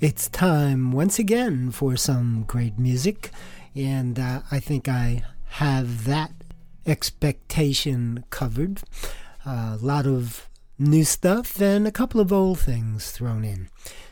It's 0.00 0.30
time 0.30 0.92
once 0.92 1.18
again 1.18 1.72
for 1.72 1.94
some 1.94 2.44
great 2.46 2.78
music, 2.78 3.30
and 3.74 4.18
uh, 4.18 4.40
I 4.50 4.58
think 4.58 4.88
I 4.88 5.24
have 5.60 6.06
that 6.06 6.32
expectation 6.86 8.24
covered. 8.30 8.80
A 9.44 9.76
lot 9.78 10.06
of 10.06 10.48
new 10.78 11.04
stuff 11.04 11.60
and 11.60 11.86
a 11.86 11.92
couple 11.92 12.18
of 12.18 12.32
old 12.32 12.60
things 12.60 13.10
thrown 13.10 13.44
in. 13.44 13.68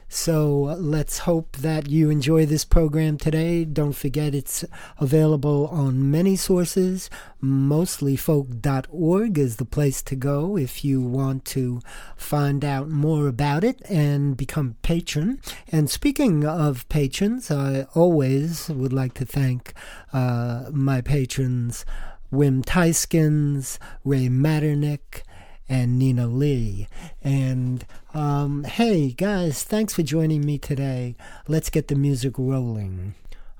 So 0.08 0.74
let's 0.78 1.18
hope 1.18 1.58
that 1.58 1.90
you 1.90 2.08
enjoy 2.08 2.46
this 2.46 2.64
program 2.64 3.18
today. 3.18 3.66
Don't 3.66 3.92
forget 3.92 4.34
it's 4.34 4.64
available 4.98 5.68
on 5.68 6.10
many 6.10 6.34
sources. 6.34 7.10
Mostlyfolk.org 7.42 9.38
is 9.38 9.56
the 9.56 9.64
place 9.66 10.02
to 10.02 10.16
go 10.16 10.56
if 10.56 10.82
you 10.82 11.02
want 11.02 11.44
to 11.46 11.80
find 12.16 12.64
out 12.64 12.88
more 12.88 13.28
about 13.28 13.64
it 13.64 13.82
and 13.90 14.34
become 14.34 14.76
patron. 14.80 15.40
And 15.70 15.90
speaking 15.90 16.44
of 16.46 16.88
patrons, 16.88 17.50
I 17.50 17.86
always 17.94 18.70
would 18.70 18.94
like 18.94 19.12
to 19.14 19.26
thank 19.26 19.74
uh, 20.14 20.70
my 20.72 21.02
patrons 21.02 21.84
Wim 22.32 22.62
Tyskins, 22.62 23.78
Ray 24.04 24.28
Matternick, 24.28 25.22
and 25.68 25.98
Nina 25.98 26.26
Lee. 26.26 26.88
And 27.22 27.84
um, 28.14 28.64
hey, 28.64 29.10
guys, 29.10 29.62
thanks 29.62 29.94
for 29.94 30.02
joining 30.02 30.44
me 30.44 30.58
today. 30.58 31.14
Let's 31.46 31.70
get 31.70 31.88
the 31.88 31.94
music 31.94 32.34
rolling. 32.38 33.14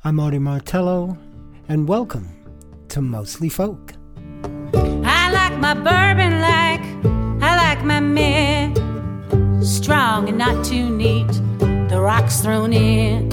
I'm 0.05 0.19
Artie 0.21 0.39
Martello, 0.39 1.19
and 1.69 1.89
welcome 1.89 2.29
to 2.89 3.03
Mostly 3.03 3.49
Folk. 3.49 3.95
I 4.75 5.31
like 5.33 5.59
my 5.59 5.75
bourbon 5.75 6.41
like 6.41 6.81
I 7.43 7.57
like 7.57 7.85
my 7.85 8.01
men. 8.01 8.75
Strong 9.63 10.29
and 10.29 10.39
not 10.39 10.65
too 10.65 10.89
neat, 10.89 11.29
the 11.89 12.01
rocks 12.01 12.41
thrown 12.41 12.73
in. 12.73 13.31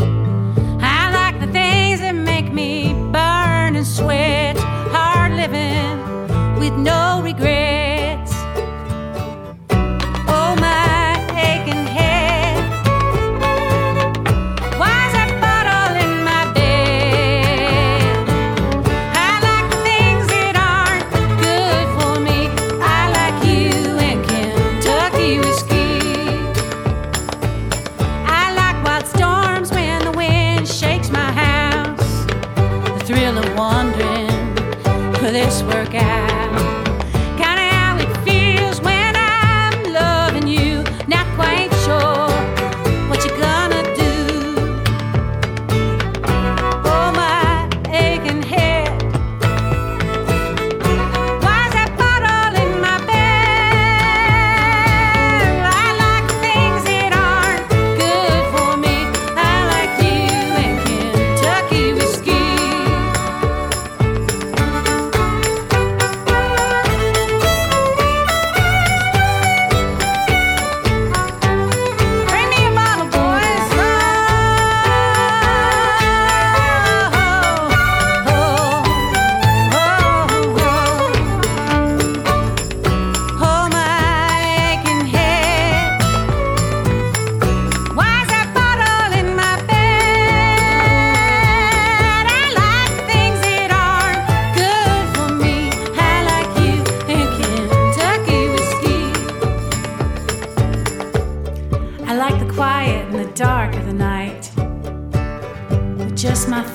I 0.82 1.12
like 1.12 1.40
the 1.40 1.52
things 1.52 2.02
that 2.02 2.14
make 2.14 2.52
me 2.52 2.94
burn 2.94 3.76
and 3.76 3.88
sweat. 3.88 4.58
Hard 4.58 5.34
living 5.34 6.60
with 6.60 6.74
no 6.74 7.22
regret. 7.24 7.75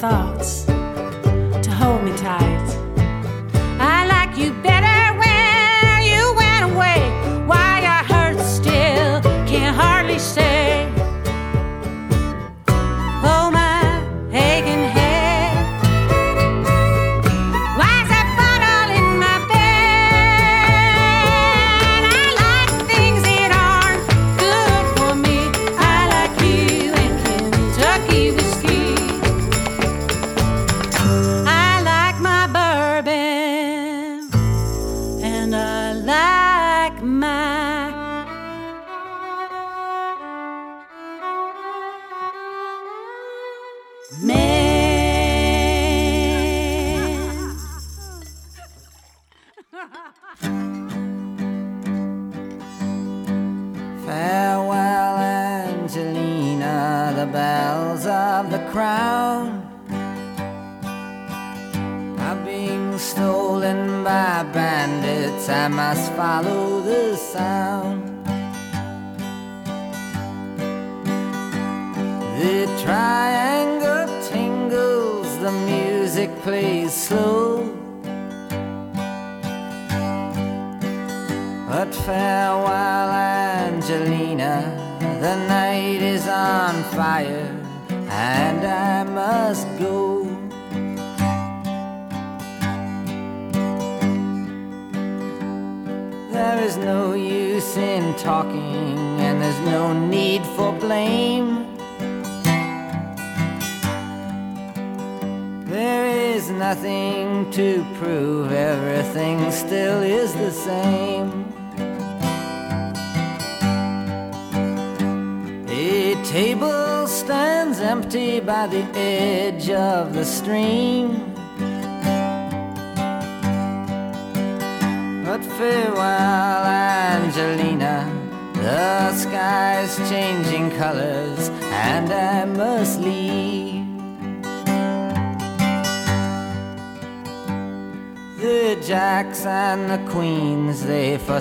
Farewell, 0.00 0.59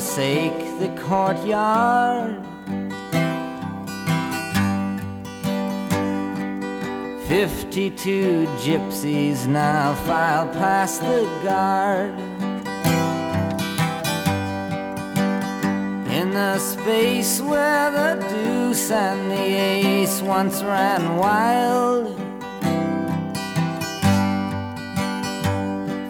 forsake 0.10 0.80
the 0.80 0.90
courtyard. 1.04 2.44
Fifty-two 7.28 8.48
gypsies 8.58 9.46
now 9.46 9.94
file 10.08 10.48
past 10.48 11.02
the 11.02 11.30
guard. 11.44 12.18
In 16.12 16.32
the 16.32 16.58
space 16.58 17.40
where 17.40 17.92
the 17.92 18.28
deuce 18.30 18.90
and 18.90 19.30
the 19.30 19.38
ace 19.38 20.22
once 20.24 20.64
ran 20.64 21.18
wild. 21.18 22.18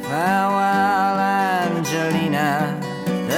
Farewell. 0.03 1.28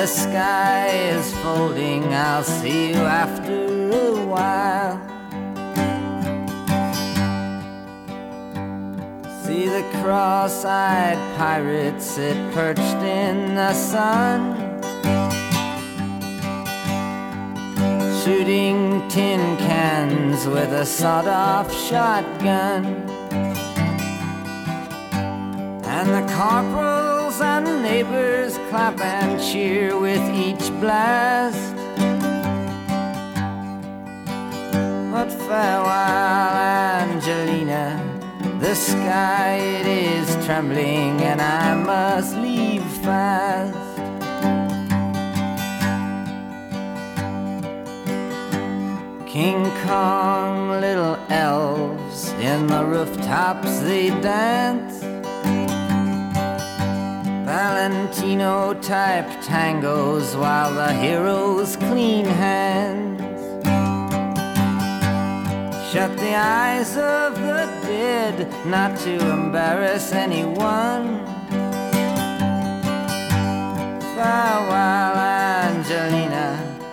The 0.01 0.07
sky 0.07 0.87
is 1.13 1.31
folding. 1.43 2.11
I'll 2.11 2.43
see 2.43 2.89
you 2.89 3.03
after 3.05 3.91
a 3.91 4.25
while. 4.25 4.97
See 9.43 9.67
the 9.69 9.85
cross 10.01 10.65
eyed 10.65 11.19
pirate 11.37 12.01
sit 12.01 12.35
perched 12.51 13.03
in 13.03 13.53
the 13.53 13.73
sun. 13.73 14.41
Shooting 18.23 19.07
tin 19.07 19.55
cans 19.57 20.47
with 20.47 20.73
a 20.73 20.83
sawed 20.83 21.27
off 21.27 21.71
shotgun. 21.71 22.85
And 25.85 26.09
the 26.09 26.33
corporals 26.33 27.00
and 27.43 27.83
neighbors 27.83 28.57
clap 28.69 28.99
and 29.01 29.41
cheer 29.41 29.99
with 29.99 30.23
each 30.33 30.69
blast. 30.79 31.75
But 35.11 35.29
farewell, 35.29 35.87
Angelina. 37.09 38.11
The 38.59 38.75
sky 38.75 39.55
it 39.55 39.87
is 39.87 40.45
trembling 40.45 41.21
and 41.21 41.41
I 41.41 41.75
must 41.75 42.37
leave 42.37 42.83
fast. 43.03 43.77
King 49.27 49.63
Kong, 49.85 50.79
little 50.81 51.17
elves 51.29 52.29
in 52.33 52.67
the 52.67 52.85
rooftops 52.85 53.79
they 53.79 54.09
dance. 54.21 55.00
Valentino 57.51 58.73
type 58.75 59.27
tangos 59.43 60.39
while 60.39 60.73
the 60.73 60.93
heroes 60.93 61.75
clean 61.75 62.23
hands. 62.23 63.21
Shut 65.91 66.15
the 66.15 66.33
eyes 66.33 66.95
of 66.95 67.35
the 67.35 67.67
dead, 67.83 68.47
not 68.65 68.97
to 68.99 69.13
embarrass 69.33 70.13
anyone. 70.13 71.25
Farewell, 74.15 75.17
Angelina. 75.67 76.47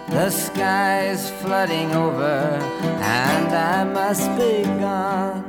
The 0.09 0.29
sky's 0.29 1.31
flooding 1.41 1.93
over, 1.93 2.59
and 3.01 3.49
I 3.55 3.85
must 3.85 4.27
be 4.37 4.65
gone. 4.65 5.48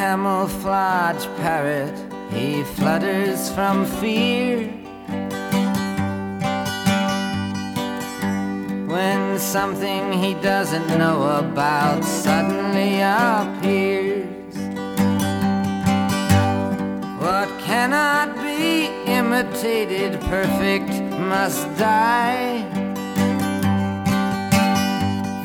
Camouflage 0.00 1.26
parrot, 1.36 1.94
he 2.32 2.62
flutters 2.62 3.50
from 3.52 3.84
fear. 3.84 4.66
When 8.88 9.38
something 9.38 10.14
he 10.14 10.32
doesn't 10.40 10.88
know 10.96 11.20
about 11.44 12.02
suddenly 12.02 13.02
appears. 13.02 14.56
What 17.20 17.50
cannot 17.60 18.28
be 18.36 18.86
imitated, 19.04 20.18
perfect 20.22 20.92
must 21.32 21.62
die. 21.76 22.64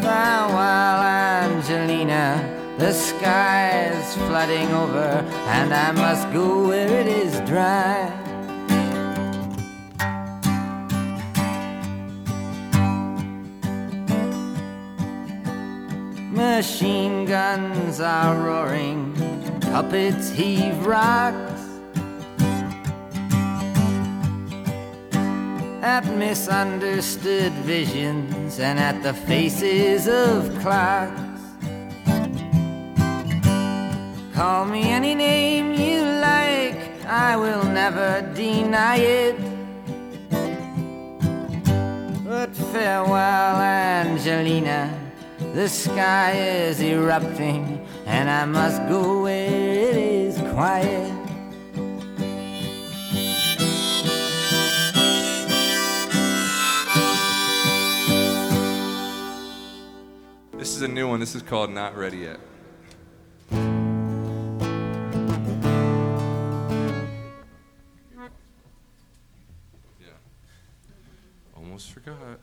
Farewell, 0.02 1.02
Angelina. 1.44 2.55
The 2.78 2.92
sky 2.92 3.86
is 3.86 4.16
flooding 4.16 4.70
over, 4.74 5.24
and 5.48 5.74
I 5.74 5.94
must 5.94 6.30
go 6.34 6.68
where 6.68 6.90
it 6.90 7.08
is 7.08 7.40
dry. 7.48 8.12
Machine 16.32 17.26
guns 17.26 18.02
are 18.02 18.36
roaring, 18.36 19.16
puppets 19.62 20.30
heave 20.32 20.86
rocks. 20.86 21.62
At 25.82 26.06
misunderstood 26.08 27.54
visions 27.64 28.60
and 28.60 28.78
at 28.80 29.02
the 29.02 29.14
faces 29.14 30.10
of 30.10 30.60
clocks. 30.60 31.25
Call 34.36 34.66
me 34.66 34.90
any 34.90 35.16
name 35.16 35.74
you 35.76 36.04
like, 36.04 37.06
I 37.06 37.38
will 37.38 37.64
never 37.64 38.22
deny 38.36 38.98
it. 38.98 39.38
But 42.26 42.54
farewell, 42.54 43.62
Angelina. 43.62 44.94
The 45.54 45.70
sky 45.70 46.34
is 46.34 46.82
erupting, 46.82 47.88
and 48.06 48.30
I 48.30 48.44
must 48.44 48.86
go 48.90 49.22
where 49.24 49.48
it 49.48 49.96
is 49.96 50.38
quiet. 50.52 51.14
This 60.52 60.76
is 60.76 60.82
a 60.82 60.90
new 60.90 61.08
one. 61.08 61.22
This 61.22 61.36
is 61.36 61.42
called 61.42 61.70
Not 61.70 61.96
Ready 61.96 62.18
Yet. 62.18 62.42
Almost 71.76 71.92
forgot. 71.92 72.40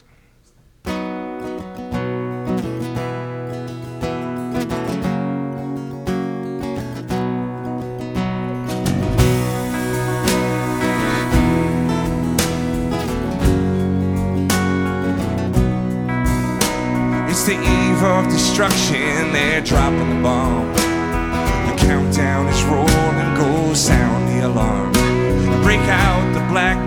It's 17.31 17.45
the 17.47 17.55
eve 17.55 18.03
of 18.03 18.27
destruction, 18.27 19.33
they're 19.33 19.63
dropping 19.63 20.11
the 20.11 20.23
bomb. 20.23 20.75
The 20.75 21.77
countdown 21.79 22.49
is 22.49 22.63
rolling, 22.65 23.35
go 23.37 23.73
sound 23.73 24.29
the 24.29 24.47
alarm. 24.47 24.82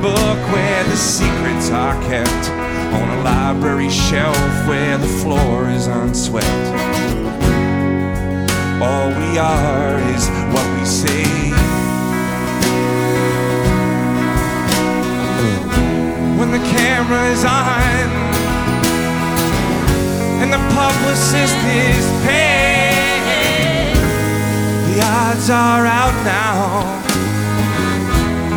Book 0.05 0.39
where 0.53 0.83
the 0.83 0.95
secrets 0.95 1.71
are 1.71 1.97
kept. 2.03 2.43
On 2.99 3.07
a 3.17 3.21
library 3.23 3.89
shelf 3.89 4.37
where 4.67 4.97
the 4.99 5.07
floor 5.21 5.67
is 5.69 5.87
unswept. 5.87 6.67
All 8.85 9.09
we 9.09 9.29
are 9.39 9.97
is 10.13 10.23
what 10.53 10.67
we 10.77 10.85
say. 10.85 11.25
When 16.37 16.51
the 16.51 16.63
camera 16.77 17.23
is 17.35 17.43
on, 17.43 18.09
and 20.41 20.49
the 20.53 20.63
publicist 20.79 21.57
is 21.89 22.05
paid. 22.27 23.23
The 24.87 25.01
odds 25.01 25.49
are 25.49 25.85
out 26.01 26.17
now. 26.23 27.05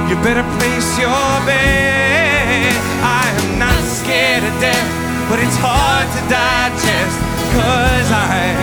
You 0.08 0.16
better 0.24 0.42
place 0.56 0.98
your 0.98 1.10
bet. 1.44 2.72
I 3.04 3.28
am 3.42 3.58
not 3.58 3.82
scared 3.84 4.42
of 4.42 4.58
death, 4.58 4.88
but 5.28 5.38
it's 5.38 5.58
hard 5.60 6.08
to 6.16 6.20
digest. 6.32 7.18
Cause 7.52 8.10
I'm 8.10 8.56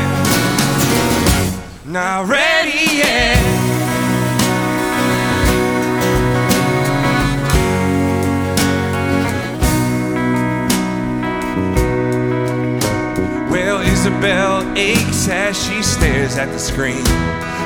not 1.93 2.27
ready 2.27 2.97
yet. 2.97 3.37
Well, 13.51 13.81
Isabel 13.81 14.63
aches 14.75 15.27
as 15.29 15.63
she 15.63 15.83
stares 15.83 16.37
at 16.37 16.51
the 16.51 16.57
screen. 16.57 17.05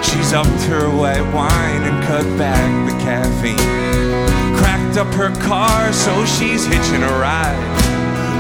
She's 0.01 0.33
upped 0.33 0.63
her 0.63 0.89
white 0.89 1.21
wine 1.33 1.83
and 1.83 2.03
cut 2.03 2.25
back 2.37 2.69
the 2.89 2.97
caffeine. 3.03 3.57
Cracked 4.57 4.97
up 4.97 5.13
her 5.13 5.33
car 5.41 5.91
so 5.93 6.25
she's 6.25 6.65
hitching 6.65 7.03
a 7.03 7.13
ride. 7.19 7.57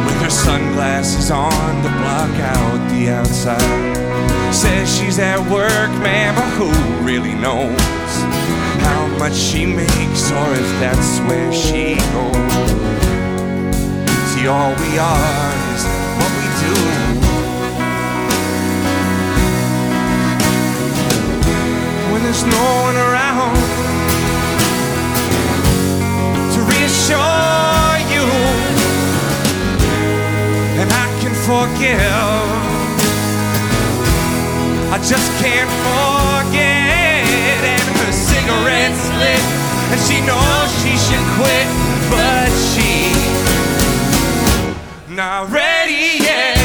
With 0.05 0.21
her 0.21 0.29
sunglasses 0.29 1.31
on 1.31 1.83
to 1.83 1.89
block 1.89 2.35
out 2.39 2.89
the 2.89 3.09
outside. 3.09 4.53
Says 4.53 4.97
she's 4.97 5.19
at 5.19 5.39
work, 5.51 5.91
man, 6.01 6.35
but 6.35 6.49
who 6.57 6.71
really 7.05 7.35
knows 7.35 7.79
how 8.81 9.07
much 9.19 9.35
she 9.35 9.65
makes 9.65 10.31
or 10.31 10.53
if 10.53 10.69
that's 10.79 11.19
where 11.27 11.51
she 11.53 11.95
goes? 12.13 12.99
See, 14.33 14.47
all 14.47 14.73
we 14.75 14.97
are 14.97 15.48
forgive. 31.79 31.99
I 34.91 34.97
just 34.97 35.31
can't 35.39 35.71
forget. 35.87 37.63
And 37.63 37.87
her 37.99 38.11
cigarette's 38.11 39.07
lit, 39.15 39.43
and 39.91 39.99
she 40.03 40.19
knows 40.27 40.67
she 40.83 40.97
should 41.07 41.25
quit, 41.39 41.67
but 42.11 42.49
she 42.71 43.13
not 45.15 45.49
ready 45.51 46.19
yet. 46.23 46.57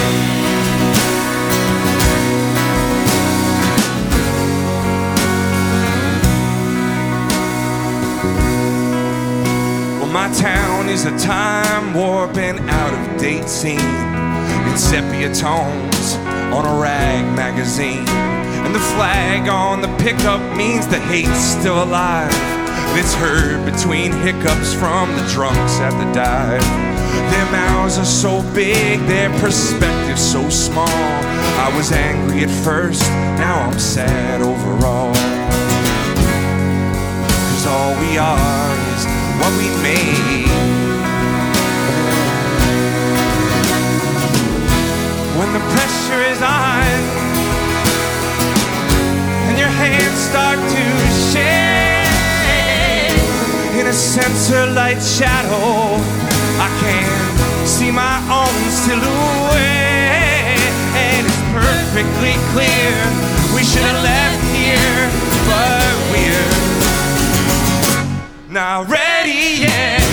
Well, 10.00 10.12
my 10.12 10.32
town 10.34 10.88
is 10.88 11.04
a 11.04 11.16
time 11.18 11.94
warp 11.94 12.36
and 12.36 12.58
out 12.68 12.92
of 12.92 13.20
date 13.20 13.48
scene 13.48 14.13
in 14.74 14.78
sepia 14.78 15.32
tones 15.32 16.16
on 16.50 16.66
a 16.66 16.80
rag 16.80 17.24
magazine. 17.36 18.08
And 18.66 18.74
the 18.74 18.80
flag 18.80 19.48
on 19.48 19.80
the 19.80 19.94
pickup 19.98 20.40
means 20.56 20.88
the 20.88 20.98
hate's 20.98 21.38
still 21.38 21.84
alive. 21.84 22.34
It's 22.98 23.14
heard 23.14 23.64
between 23.64 24.10
hiccups 24.10 24.74
from 24.74 25.14
the 25.14 25.24
drunks 25.28 25.78
at 25.78 25.94
the 26.02 26.12
dive. 26.12 26.66
Their 27.30 27.52
mouths 27.52 27.98
are 27.98 28.04
so 28.04 28.42
big, 28.52 28.98
their 29.06 29.30
perspective 29.38 30.18
so 30.18 30.48
small. 30.48 30.88
I 30.88 31.72
was 31.76 31.92
angry 31.92 32.42
at 32.42 32.50
first, 32.64 33.02
now 33.38 33.70
I'm 33.70 33.78
sad 33.78 34.42
overall. 34.42 35.14
Cause 37.50 37.66
all 37.66 37.94
we 38.00 38.18
are 38.18 38.74
is 38.96 39.04
what 39.38 39.52
we 39.56 39.68
made. 39.82 40.83
When 45.44 45.52
the 45.52 45.60
pressure 45.76 46.22
is 46.32 46.40
on 46.40 46.88
and 49.44 49.58
your 49.58 49.68
hands 49.68 50.18
start 50.18 50.56
to 50.56 50.84
shake 51.28 52.08
in 53.78 53.86
a 53.86 53.92
sensor 53.92 54.66
light 54.72 55.02
shadow, 55.02 56.00
I 56.56 56.68
can 56.80 57.04
see 57.66 57.90
my 57.90 58.16
own 58.32 58.70
silhouette. 58.72 59.60
And 60.96 61.26
it's 61.26 61.42
perfectly 61.52 62.40
clear 62.56 62.94
we 63.54 63.62
should 63.64 63.84
have 63.84 64.02
left 64.02 64.40
here, 64.56 65.10
but 65.44 65.92
we're 66.10 66.48
not 68.48 68.88
ready 68.88 69.60
yet. 69.60 70.03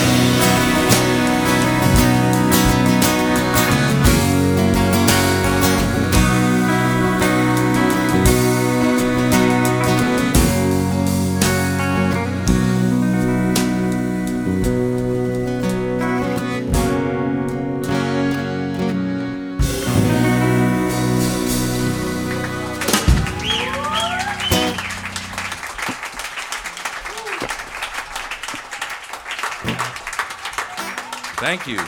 Thank 31.41 31.65
you. 31.65 31.79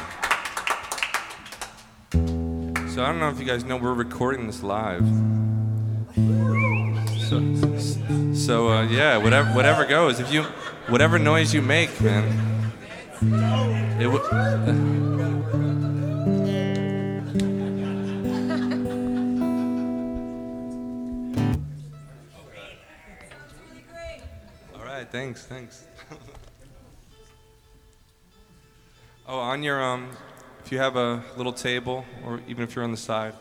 So 2.90 3.04
I 3.04 3.06
don't 3.06 3.20
know 3.20 3.30
if 3.30 3.38
you 3.38 3.46
guys 3.46 3.64
know 3.64 3.78
we're 3.78 3.94
recording 3.94 4.48
this 4.48 4.64
live. 4.64 5.06
So, 7.30 8.34
so 8.34 8.70
uh, 8.70 8.82
yeah, 8.88 9.18
whatever 9.18 9.52
whatever 9.52 9.86
goes. 9.86 10.20
If 10.20 10.34
you 10.34 10.42
whatever 10.88 11.20
noise 11.20 11.54
you 11.54 11.62
make, 11.62 12.02
man. 12.02 12.74
It 14.02 14.08
All 24.76 24.84
right, 24.84 25.08
thanks, 25.12 25.46
thanks. 25.46 25.86
Oh, 29.34 29.40
on 29.40 29.64
your 29.64 29.82
um, 29.82 30.10
if 30.64 30.72
you 30.72 30.78
have 30.78 30.96
a 30.96 31.24
little 31.36 31.52
table, 31.52 32.06
or 32.24 32.40
even 32.48 32.64
if 32.64 32.76
you're 32.76 32.84
on 32.84 32.92
the 32.92 32.98
side, 32.98 33.34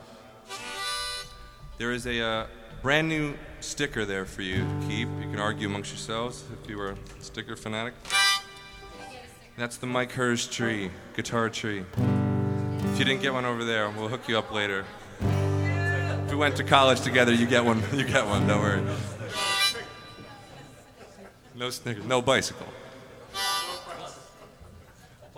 there 1.76 1.92
is 1.92 2.06
a 2.06 2.20
uh, 2.20 2.46
brand 2.80 3.08
new 3.08 3.34
sticker 3.60 4.06
there 4.06 4.24
for 4.24 4.40
you 4.40 4.60
to 4.60 4.86
keep. 4.88 5.08
You 5.20 5.30
can 5.30 5.38
argue 5.38 5.68
amongst 5.68 5.92
yourselves 5.92 6.44
if 6.62 6.68
you 6.68 6.78
were 6.78 6.92
a 6.92 6.96
sticker 7.20 7.56
fanatic. 7.56 7.92
That's 9.58 9.76
the 9.76 9.86
Mike 9.86 10.12
Hers 10.12 10.48
tree, 10.48 10.90
guitar 11.14 11.50
tree. 11.50 11.84
If 12.78 12.98
you 12.98 13.04
didn't 13.04 13.20
get 13.20 13.34
one 13.34 13.44
over 13.44 13.62
there, 13.62 13.90
we'll 13.90 14.08
hook 14.08 14.28
you 14.28 14.38
up 14.38 14.50
later. 14.50 14.86
If 15.20 16.30
we 16.30 16.36
went 16.36 16.56
to 16.56 16.64
college 16.64 17.02
together, 17.02 17.34
you 17.34 17.46
get 17.46 17.64
one. 17.64 17.82
You 17.92 18.04
get 18.04 18.26
one. 18.26 18.46
Don't 18.46 18.62
worry. 18.62 18.82
No 21.54 21.68
Snickers, 21.68 22.06
no 22.06 22.22
bicycle. 22.22 22.66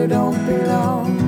brother 0.00 0.06
don't 0.06 0.46
belong. 0.46 1.18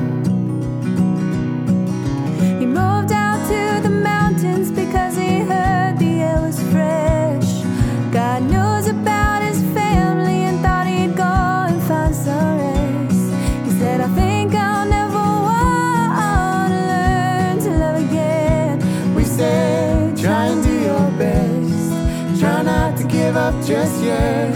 He 2.58 2.66
moved 2.66 3.12
out 3.12 3.40
to 3.48 3.80
the 3.82 3.90
mountains 3.90 4.70
because 4.70 5.16
he 5.16 5.40
heard 5.40 5.98
the 5.98 6.22
air 6.22 6.40
was 6.40 6.60
fresh. 6.70 7.64
God 8.12 8.42
knows 8.50 8.86
about 8.86 9.42
his 9.42 9.60
family 9.74 10.44
and 10.48 10.60
thought 10.60 10.86
he'd 10.86 11.16
go 11.16 11.34
and 11.68 11.82
find 11.82 12.14
some 12.14 12.58
rest. 12.58 13.34
He 13.64 13.70
said, 13.78 14.00
I 14.00 14.08
think 14.14 14.54
I'll 14.54 14.88
never 14.88 15.24
want 15.48 16.72
to 16.72 16.80
learn 16.92 17.58
to 17.64 17.70
love 17.78 17.96
again. 18.08 19.14
We 19.14 19.24
said, 19.24 20.16
try 20.16 20.46
and 20.46 20.62
do 20.62 20.74
your 20.80 21.10
best. 21.18 22.40
Try 22.40 22.62
not 22.62 22.96
to 22.98 23.04
give 23.04 23.36
up 23.36 23.54
just 23.64 24.02
yet. 24.02 24.54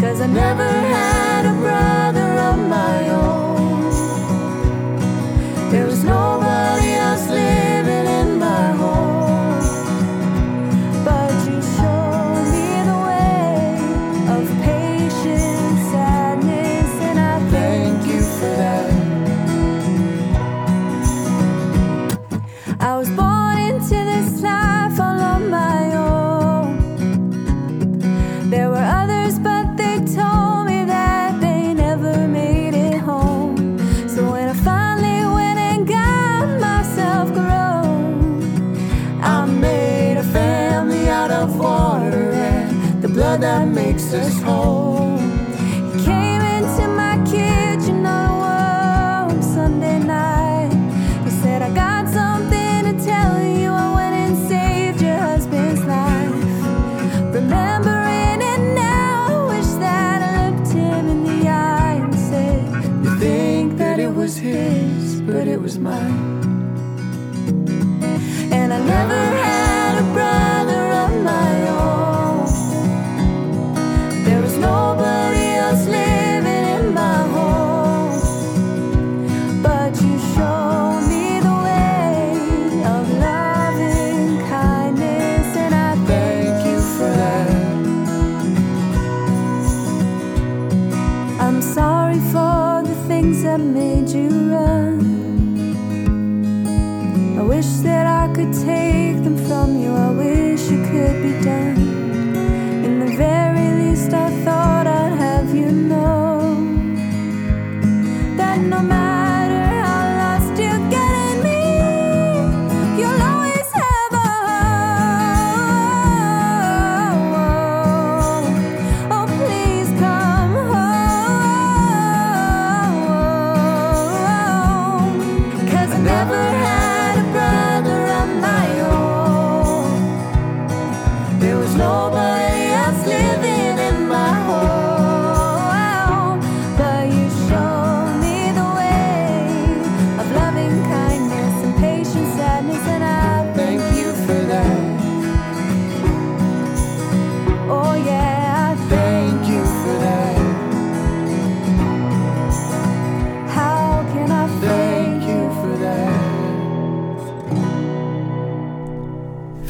Cause 0.00 0.20
I 0.20 0.26
never 0.26 0.68
had. 0.68 1.25
Makes 44.16 44.38
us 44.38 44.55
wish 97.66 97.82
that 97.82 98.06
I 98.06 98.32
could 98.32 98.52
take 98.52 99.22
them 99.24 99.36
from 99.46 99.80
you. 99.80 99.90
I 99.92 100.10
wish 100.10 100.70
it 100.70 100.82
could 100.90 101.22
be 101.22 101.44
done. 101.44 101.65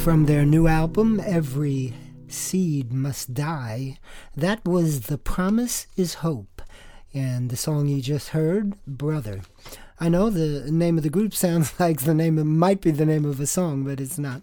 From 0.07 0.27
their 0.27 0.47
new 0.47 0.69
album, 0.69 1.19
Every 1.19 1.93
Seed 2.29 2.93
Must 2.93 3.35
Die, 3.35 3.99
that 4.37 4.65
was 4.65 5.01
The 5.09 5.19
Promise 5.19 5.89
is 5.97 6.15
Hope. 6.23 6.63
And 7.13 7.51
the 7.51 7.57
song 7.57 7.89
you 7.89 8.01
just 8.01 8.29
heard, 8.29 8.75
Brother. 8.87 9.41
I 9.99 10.09
know 10.09 10.31
the 10.31 10.71
name 10.71 10.97
of 10.97 11.03
the 11.03 11.11
group 11.11 11.35
sounds 11.35 11.81
like 11.81 12.03
the 12.03 12.15
name 12.15 12.39
of, 12.39 12.47
might 12.47 12.83
be 12.83 12.93
the 12.93 13.05
name 13.05 13.25
of 13.25 13.41
a 13.41 13.49
song, 13.49 13.83
but 13.83 14.01
it's 14.01 14.17
not. 14.17 14.43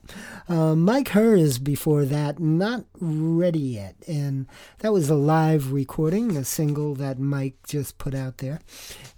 Uh, 0.49 0.75
Mike 0.75 1.07
Hers 1.09 1.59
before 1.59 2.03
that, 2.03 2.39
Not 2.39 2.83
Ready 2.99 3.59
Yet. 3.59 3.95
And 4.05 4.47
that 4.79 4.91
was 4.91 5.09
a 5.09 5.15
live 5.15 5.71
recording, 5.71 6.35
a 6.35 6.43
single 6.43 6.93
that 6.95 7.19
Mike 7.19 7.55
just 7.65 7.97
put 7.97 8.13
out 8.13 8.39
there. 8.39 8.59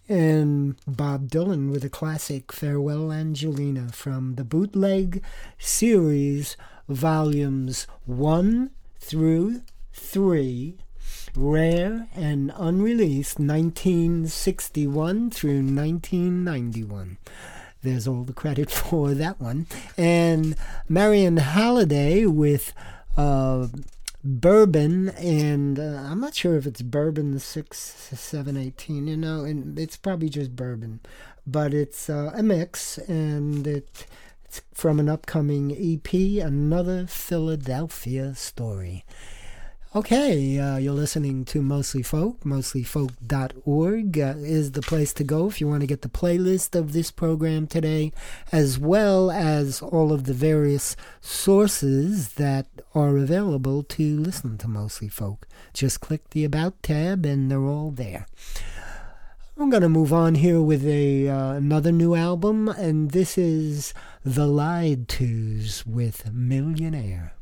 And 0.08 0.76
Bob 0.88 1.30
Dylan 1.30 1.72
with 1.72 1.84
a 1.84 1.90
classic 1.90 2.52
Farewell 2.52 3.12
Angelina 3.12 3.92
from 3.92 4.36
the 4.36 4.44
Bootleg 4.44 5.24
series, 5.58 6.56
volumes 6.88 7.88
1 8.06 8.70
through 9.00 9.62
3 9.94 10.78
rare 11.36 12.08
and 12.16 12.52
unreleased 12.56 13.40
1961 13.40 15.32
through 15.32 15.62
1991. 15.64 17.18
There's 17.82 18.08
all 18.08 18.24
the 18.24 18.34
credit 18.34 18.70
for 18.72 19.14
that 19.14 19.40
one. 19.40 19.68
And 19.98 20.56
Marion 20.88 21.38
Halliday 21.38 22.26
with 22.26 22.74
uh, 23.18 23.68
Bourbon, 24.26 25.10
and 25.10 25.78
uh, 25.78 26.02
I'm 26.04 26.20
not 26.20 26.34
sure 26.34 26.58
if 26.58 26.66
it's 26.66 26.82
Bourbon 26.82 27.38
6718, 27.38 29.08
you 29.08 29.16
know, 29.16 29.44
and 29.44 29.78
it's 29.78 29.98
probably 29.98 30.30
just 30.30 30.56
Bourbon. 30.56 31.00
But 31.46 31.76
it's 31.76 32.10
uh, 32.10 32.32
a 32.34 32.42
mix, 32.42 32.98
and 32.98 33.68
it, 33.68 34.08
it's 34.44 34.64
from 34.74 35.00
an 35.00 35.10
upcoming 35.10 35.72
EP, 35.78 36.12
Another 36.44 37.06
Philadelphia 37.06 38.34
Story. 38.34 39.06
Okay, 39.96 40.60
uh, 40.60 40.76
you're 40.76 40.92
listening 40.92 41.46
to 41.46 41.62
Mostly 41.62 42.04
Folk. 42.04 42.42
Mostlyfolk.org 42.42 44.20
uh, 44.20 44.34
is 44.40 44.74
the 44.74 44.82
place 44.82 45.14
to 45.14 45.24
go 45.24 45.48
if 45.48 45.62
you 45.62 45.70
want 45.70 45.80
to 45.84 45.88
get 45.88 46.02
the 46.02 46.10
playlist 46.10 46.76
of 46.78 46.92
this 46.92 47.12
program 47.12 47.66
today, 47.66 48.12
as 48.52 48.78
well 48.78 49.32
as 49.32 49.82
all 49.82 50.12
of 50.12 50.26
the 50.26 50.34
various 50.34 50.98
sources 51.22 52.34
that 52.34 52.68
are 52.94 53.16
available 53.16 53.84
to 53.84 54.20
listen 54.20 54.58
to 54.58 54.68
Mostly 54.68 55.08
Folk. 55.08 55.48
Just 55.74 56.02
click 56.02 56.30
the 56.32 56.44
About 56.44 56.84
tab 56.84 57.26
and 57.26 57.50
they're 57.50 57.62
all 57.62 57.92
there. 57.92 58.26
I'm 59.56 59.70
going 59.70 59.82
to 59.82 59.88
move 59.88 60.12
on 60.12 60.36
here 60.36 60.62
with 60.62 60.86
a 60.86 61.30
uh, 61.30 61.54
another 61.54 61.94
new 61.94 62.16
album, 62.16 62.68
and 62.68 63.12
this 63.12 63.38
is 63.38 63.94
The 64.26 64.46
Lied 64.46 65.08
To's 65.08 65.86
with 65.86 66.34
Millionaire. 66.34 67.35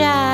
Mama 0.00 0.29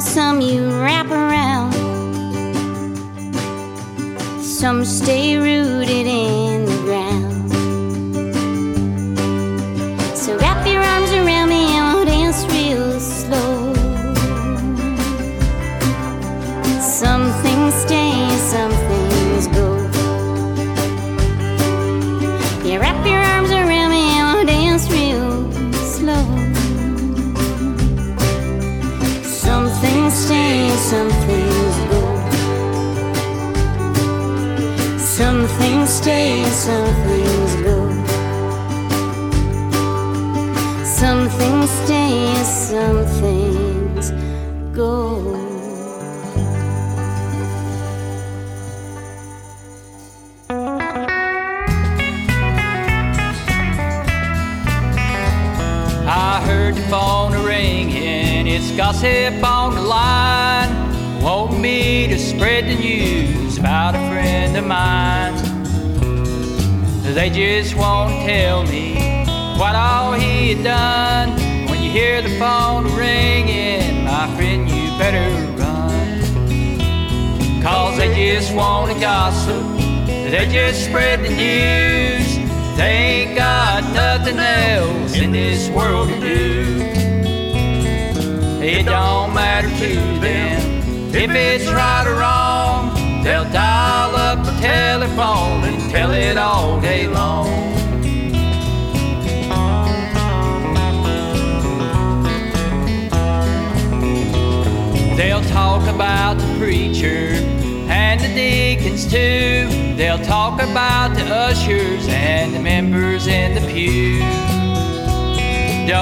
some 0.00 0.40
you 0.40 0.70
wrap 0.70 1.10
around. 1.10 1.72
Some 4.42 4.84
stay 4.84 5.29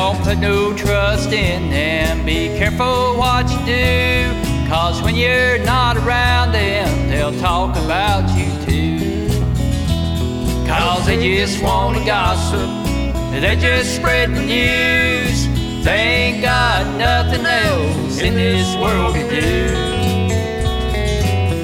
Don't 0.08 0.24
put 0.24 0.38
no 0.38 0.74
trust 0.74 1.32
in 1.32 1.68
them. 1.68 2.24
Be 2.24 2.48
careful 2.56 3.18
what 3.18 3.44
you 3.50 3.58
do. 3.66 4.66
Cause 4.66 5.02
when 5.02 5.14
you're 5.14 5.58
not 5.58 5.98
around 5.98 6.52
them, 6.52 7.10
they'll 7.10 7.38
talk 7.38 7.76
about 7.76 8.24
you 8.34 8.48
too. 8.64 9.28
Cause 10.66 11.04
they 11.04 11.18
just 11.36 11.62
wanna 11.62 12.02
gossip. 12.06 12.70
They're 13.32 13.54
just 13.54 13.96
spreading 13.96 14.46
news. 14.46 15.46
They 15.84 16.00
ain't 16.22 16.42
got 16.42 16.86
nothing 16.96 17.44
else 17.44 18.18
in 18.22 18.32
this 18.32 18.74
world 18.76 19.14
to 19.14 19.28
do. 19.28 19.74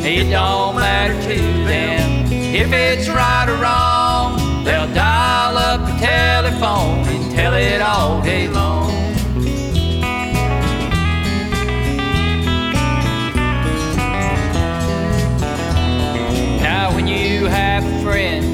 It 0.06 0.30
don't 0.30 0.76
matter 0.76 1.14
to 1.14 1.38
them 1.64 2.30
if 2.30 2.70
it's 2.74 3.08
right 3.08 3.48
or 3.48 3.56
wrong. 3.56 4.64
They'll 4.64 4.92
dial 4.92 5.56
up 5.56 5.80
the 5.86 5.96
telephone 5.98 7.03
tell 7.34 7.54
it 7.54 7.80
all 7.80 8.22
day 8.22 8.46
long. 8.46 8.90
Now, 16.62 16.94
when 16.94 17.08
you 17.08 17.46
have 17.46 17.84
a 17.84 18.02
friend 18.02 18.44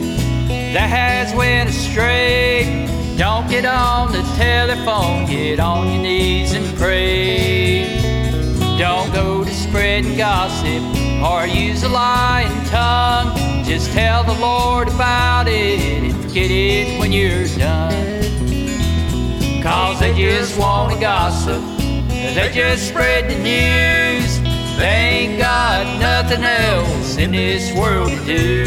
that 0.74 0.88
has 0.88 1.34
went 1.34 1.68
astray, 1.68 2.86
don't 3.18 3.48
get 3.50 3.66
on 3.66 4.12
the 4.12 4.22
telephone, 4.36 5.26
get 5.26 5.60
on 5.60 5.92
your 5.92 6.02
knees 6.02 6.54
and 6.54 6.64
pray. 6.78 7.84
Don't 8.78 9.12
go 9.12 9.44
to 9.44 9.50
spreading 9.50 10.16
gossip 10.16 10.82
or 11.22 11.46
use 11.46 11.82
a 11.82 11.88
lying 11.90 12.64
tongue. 12.64 13.36
Just 13.62 13.92
tell 13.92 14.24
the 14.24 14.32
Lord 14.40 14.88
about 14.88 15.48
it 15.48 15.80
and 15.80 16.16
forget 16.24 16.50
it 16.50 16.98
when 16.98 17.12
you're 17.12 17.46
done. 17.58 17.99
Cause 19.62 20.00
they 20.00 20.14
just 20.14 20.58
want 20.58 20.94
to 20.94 20.98
gossip, 20.98 21.62
they 22.08 22.50
just 22.52 22.88
spread 22.88 23.30
the 23.30 23.36
news. 23.36 24.40
They 24.78 24.86
ain't 24.86 25.38
got 25.38 26.00
nothing 26.00 26.42
else 26.42 27.18
in 27.18 27.32
this 27.32 27.70
world 27.74 28.10
to 28.10 28.24
do. 28.24 28.64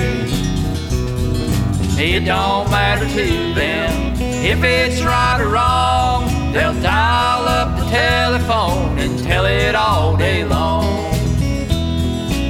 It 1.97 2.25
don't 2.25 2.69
matter 2.69 3.07
to 3.07 3.53
them 3.55 4.13
if 4.19 4.63
it's 4.63 5.01
right 5.01 5.41
or 5.41 5.49
wrong. 5.49 6.53
They'll 6.53 6.79
dial 6.81 7.47
up 7.47 7.79
the 7.79 7.85
telephone 7.85 8.99
and 8.99 9.17
tell 9.23 9.45
it 9.45 9.73
all 9.73 10.15
day 10.15 10.45
long. 10.45 11.11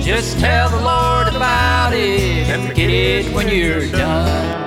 Just 0.01 0.39
tell 0.39 0.69
the 0.69 0.81
Lord 0.81 1.33
about 1.33 1.93
it 1.93 2.49
and 2.49 2.67
forget 2.67 2.89
it 2.89 3.33
when 3.33 3.47
you're 3.47 3.89
done. 3.89 4.62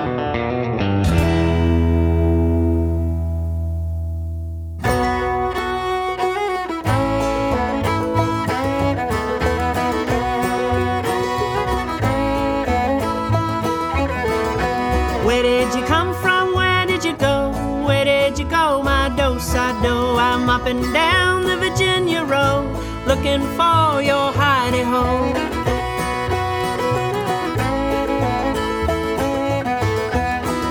And 20.65 20.81
down 20.93 21.43
the 21.43 21.57
Virginia 21.57 22.23
road 22.23 22.71
looking 23.05 23.41
for 23.57 24.01
your 24.01 24.31
hidey 24.31 24.83
hole. 24.83 25.33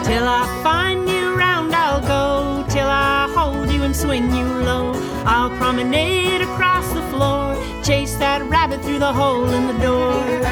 Till 0.05 0.27
I 0.27 0.45
find 0.63 1.09
you 1.09 1.35
round, 1.37 1.75
I'll 1.75 2.01
go. 2.01 2.67
Till 2.69 2.89
I 2.89 3.29
hold 3.35 3.71
you 3.71 3.85
and 3.85 3.95
swing 3.95 4.35
you 4.35 4.45
low. 4.45 4.93
I'll 5.25 5.51
promenade 5.57 6.41
across 6.43 6.93
the 6.93 7.03
floor, 7.03 7.55
chase 7.85 8.17
that 8.17 8.43
rabbit 8.49 8.83
through 8.83 8.99
the 8.99 9.13
hole 9.13 9.49
in 9.51 9.67
the 9.67 9.79
door. 9.85 10.46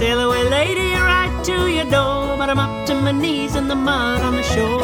Sail 0.00 0.18
away, 0.18 0.48
lady, 0.48 0.92
right 0.94 1.44
to 1.44 1.70
your 1.70 1.84
door. 1.84 2.38
But 2.38 2.48
I'm 2.48 2.58
up 2.58 2.86
to 2.86 2.94
my 2.94 3.12
knees 3.12 3.54
in 3.54 3.68
the 3.68 3.74
mud 3.74 4.22
on 4.22 4.34
the 4.34 4.42
shore. 4.42 4.80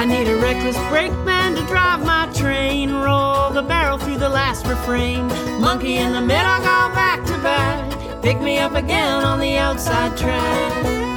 I 0.00 0.04
need 0.04 0.28
a 0.28 0.36
reckless 0.36 0.76
brakeman 0.90 1.54
to 1.54 1.62
drive 1.62 2.04
my 2.04 2.30
train. 2.34 2.92
Roll 2.92 3.50
the 3.58 3.62
barrel 3.62 3.96
through 3.96 4.18
the 4.18 4.28
last 4.28 4.66
refrain. 4.66 5.28
Monkey 5.58 5.96
in 5.96 6.12
the 6.12 6.20
middle, 6.20 6.58
go 6.58 6.78
back 7.00 7.24
to 7.24 7.36
back. 7.48 8.22
Pick 8.22 8.38
me 8.38 8.58
up 8.58 8.74
again 8.74 9.24
on 9.24 9.40
the 9.40 9.56
outside 9.56 10.14
track. 10.18 11.11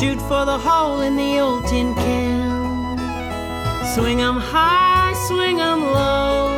Shoot 0.00 0.18
for 0.22 0.46
the 0.46 0.56
hole 0.56 1.02
in 1.02 1.14
the 1.14 1.40
old 1.40 1.66
tin 1.66 1.94
can. 1.94 2.96
Swing 3.94 4.22
'em 4.22 4.36
high, 4.36 5.12
swing 5.28 5.60
'em 5.60 5.82
low. 5.92 6.48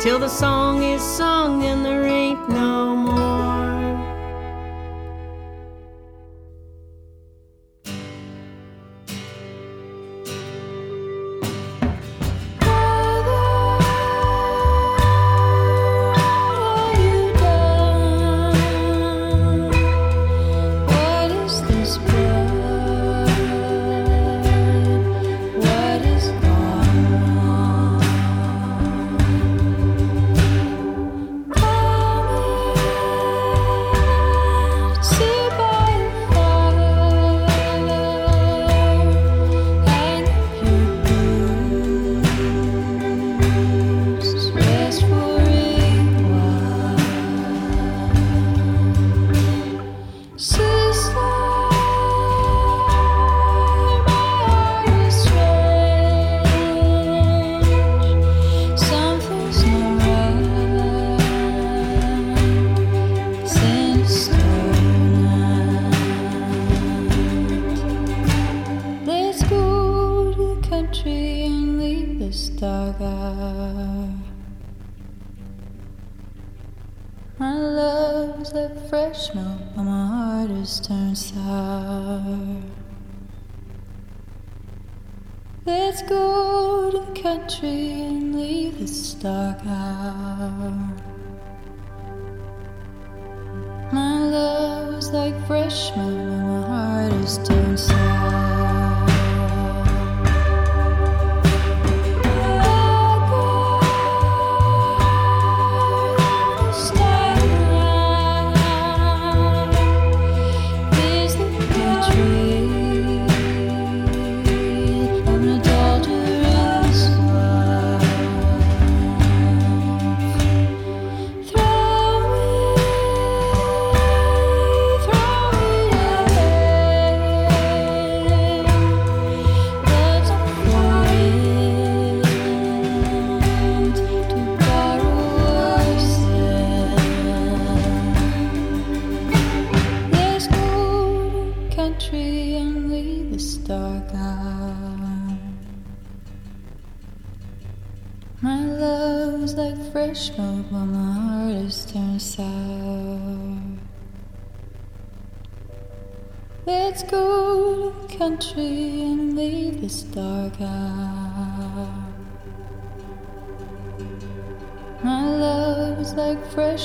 Till 0.00 0.20
the 0.20 0.28
song 0.28 0.84
is 0.84 1.02
sung 1.02 1.64
and 1.64 1.84
the 1.84 1.96
ain't 2.06 2.23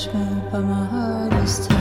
but 0.07 0.61
my 0.61 0.85
heart 0.85 1.33
is 1.43 1.67
turned 1.67 1.78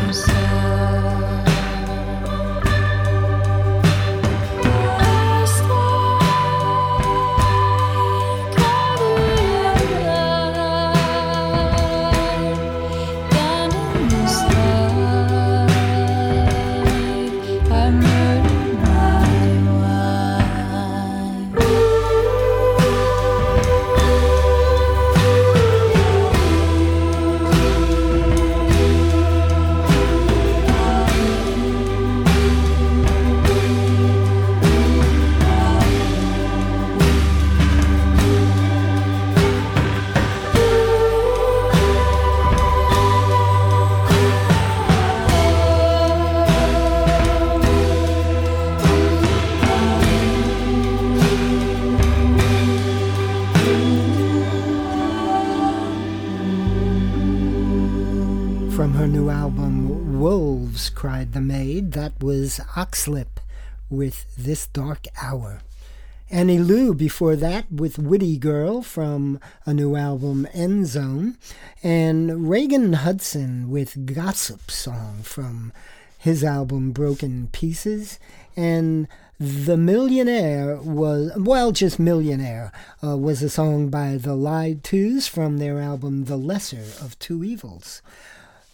Oxlip 62.75 63.39
with 63.91 64.27
This 64.37 64.67
Dark 64.67 65.07
Hour. 65.21 65.61
Annie 66.31 66.59
Lou 66.59 66.93
before 66.93 67.37
that 67.37 67.73
with 67.73 67.99
Witty 67.99 68.37
Girl 68.37 68.83
from 68.83 69.41
a 69.65 69.73
new 69.73 69.97
album, 69.97 70.47
End 70.53 70.87
Zone. 70.87 71.39
And 71.83 72.51
Reagan 72.51 72.93
Hudson 72.93 73.71
with 73.71 74.15
Gossip 74.15 74.71
Song 74.71 75.21
from 75.23 75.73
his 76.19 76.45
album, 76.45 76.93
Broken 76.93 77.49
Pieces. 77.53 78.19
And 78.57 79.09
The 79.41 79.79
Millionaire 79.79 80.77
was, 80.77 81.33
well, 81.37 81.73
just 81.73 81.99
Millionaire, 81.99 82.73
uh, 83.03 83.17
was 83.17 83.43
a 83.43 83.49
song 83.49 83.89
by 83.89 84.19
the 84.19 84.35
Lied 84.35 84.85
Twos 84.85 85.29
from 85.29 85.57
their 85.57 85.79
album, 85.81 86.27
The 86.27 86.37
Lesser 86.37 86.85
of 87.03 87.19
Two 87.19 87.43
Evils. 87.43 88.03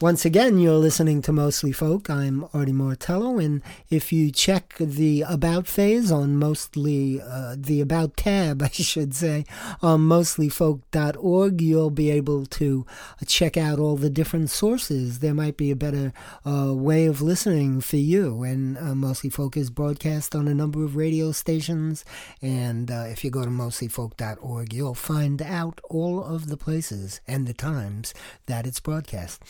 Once 0.05 0.27
again, 0.27 0.59
you're 0.59 0.75
listening 0.75 1.23
to 1.23 1.33
Mostly 1.33 1.73
Folk. 1.73 2.11
I'm 2.11 2.47
Artie 2.53 2.75
Martello, 2.75 3.38
and 3.38 3.62
if 3.88 4.12
you 4.12 4.31
check 4.31 4.75
the 4.79 5.25
About 5.27 5.67
phase 5.67 6.12
on 6.12 6.37
mostly, 6.37 7.23
uh, 7.23 7.57
the 7.57 7.81
About 7.81 8.14
tab, 8.14 8.62
I 8.62 8.69
should 8.69 9.14
say, 9.14 9.47
on 9.81 10.01
mostlyfolk.org, 10.01 11.59
you'll 11.62 11.88
be 11.88 12.11
able 12.11 12.45
to 12.45 12.85
check 13.27 13.57
out 13.57 13.79
all 13.79 13.97
the 13.97 14.11
different 14.11 14.51
sources. 14.51 15.21
There 15.21 15.33
might 15.33 15.57
be 15.57 15.71
a 15.71 15.75
better 15.75 16.12
uh, 16.45 16.75
way 16.75 17.07
of 17.07 17.23
listening 17.23 17.81
for 17.81 17.97
you. 17.97 18.43
And 18.43 18.77
uh, 18.77 18.95
Mostly 18.95 19.31
Folk 19.31 19.57
is 19.57 19.71
broadcast 19.71 20.35
on 20.35 20.49
a 20.49 20.55
number 20.55 20.85
of 20.85 20.97
radio 20.97 21.33
stations, 21.33 22.05
and 22.43 22.90
uh, 22.90 23.07
if 23.09 23.25
you 23.25 23.31
go 23.31 23.43
to 23.43 23.51
mostlyfolk.org, 23.51 24.71
you'll 24.75 24.95
find 24.95 25.40
out 25.40 25.81
all 25.88 26.23
of 26.23 26.49
the 26.49 26.59
places 26.59 27.23
and 27.27 27.47
the 27.47 27.55
times 27.55 28.12
that 28.45 28.67
it's 28.67 28.81
broadcast. 28.81 29.43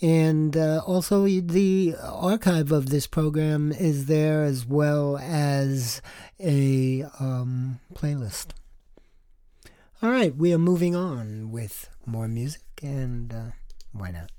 And 0.00 0.56
uh, 0.56 0.82
also, 0.86 1.26
the 1.26 1.96
archive 2.00 2.70
of 2.70 2.88
this 2.90 3.08
program 3.08 3.72
is 3.72 4.06
there 4.06 4.44
as 4.44 4.64
well 4.64 5.18
as 5.18 6.00
a 6.38 7.04
um, 7.18 7.80
playlist. 7.94 8.50
All 10.00 10.10
right, 10.10 10.34
we 10.36 10.52
are 10.52 10.58
moving 10.58 10.94
on 10.94 11.50
with 11.50 11.88
more 12.06 12.28
music, 12.28 12.62
and 12.80 13.34
uh, 13.34 13.50
why 13.92 14.12
not? 14.12 14.30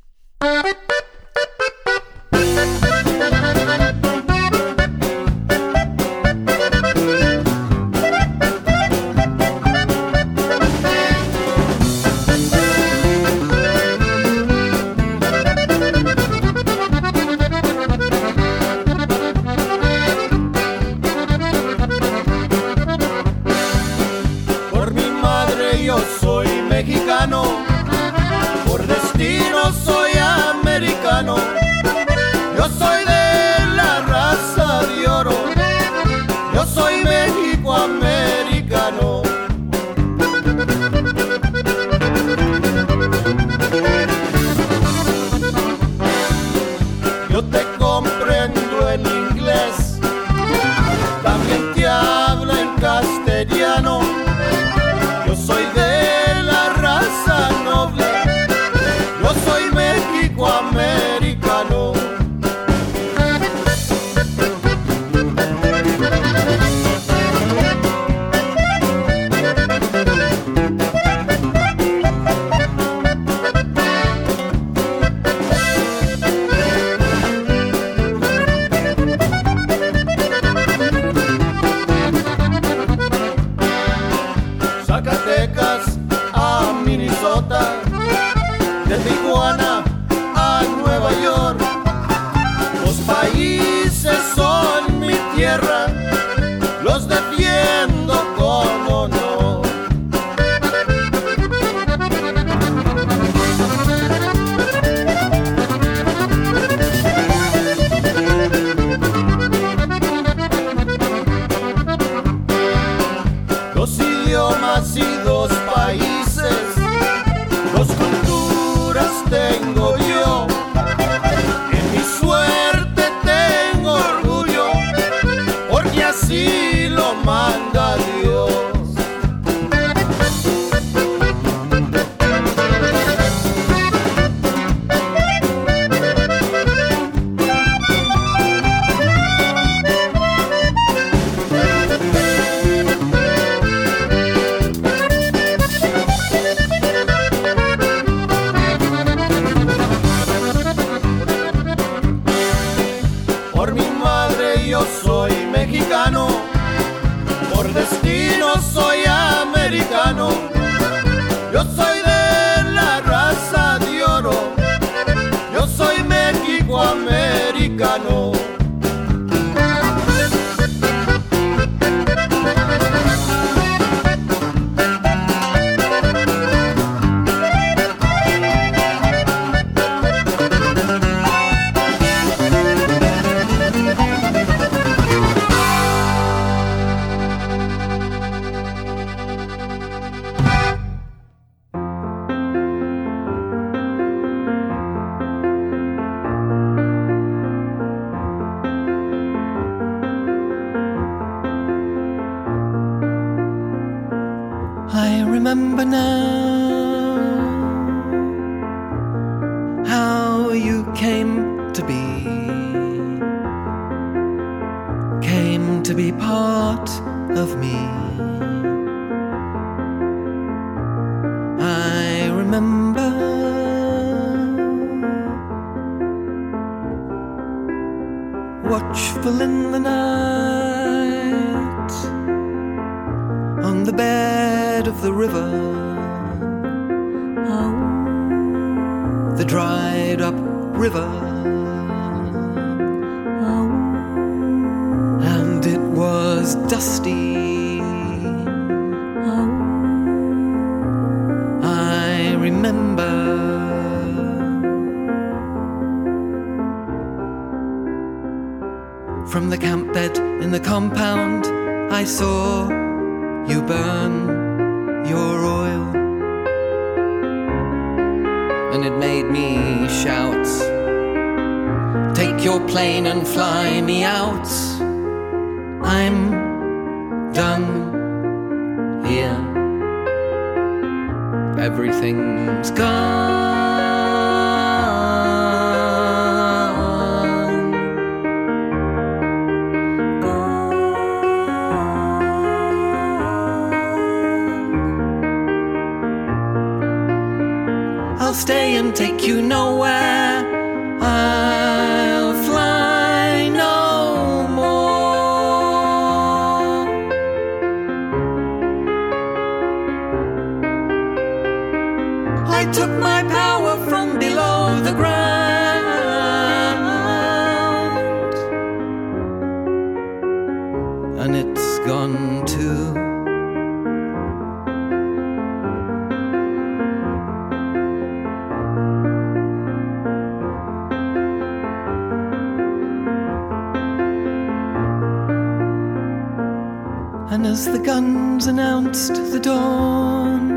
against 339.00 339.32
the 339.32 339.40
dawn. 339.40 340.50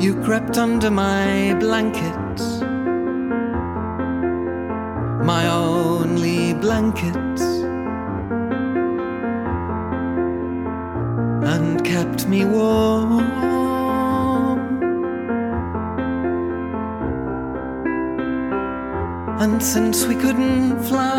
You 0.00 0.20
crept 0.22 0.58
under 0.58 0.90
my 0.90 1.54
blanket, 1.60 2.40
my 5.24 5.46
only 5.48 6.54
blanket, 6.54 7.40
and 11.52 11.84
kept 11.84 12.26
me 12.26 12.44
warm. 12.44 13.30
And 19.40 19.62
since 19.62 20.06
we 20.06 20.16
couldn't 20.16 20.82
fly, 20.84 21.11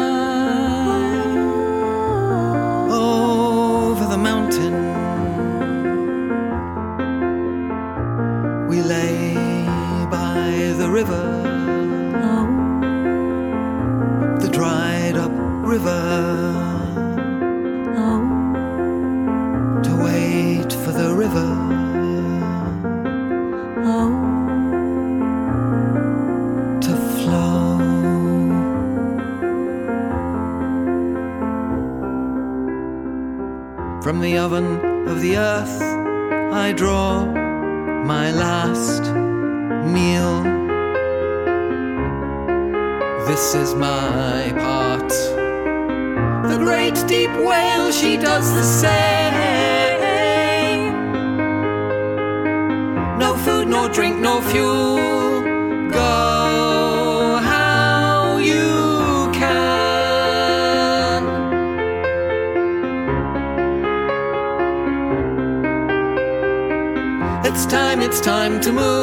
It's 68.16 68.22
time, 68.22 68.61
to 68.61 68.72
move, 68.72 69.02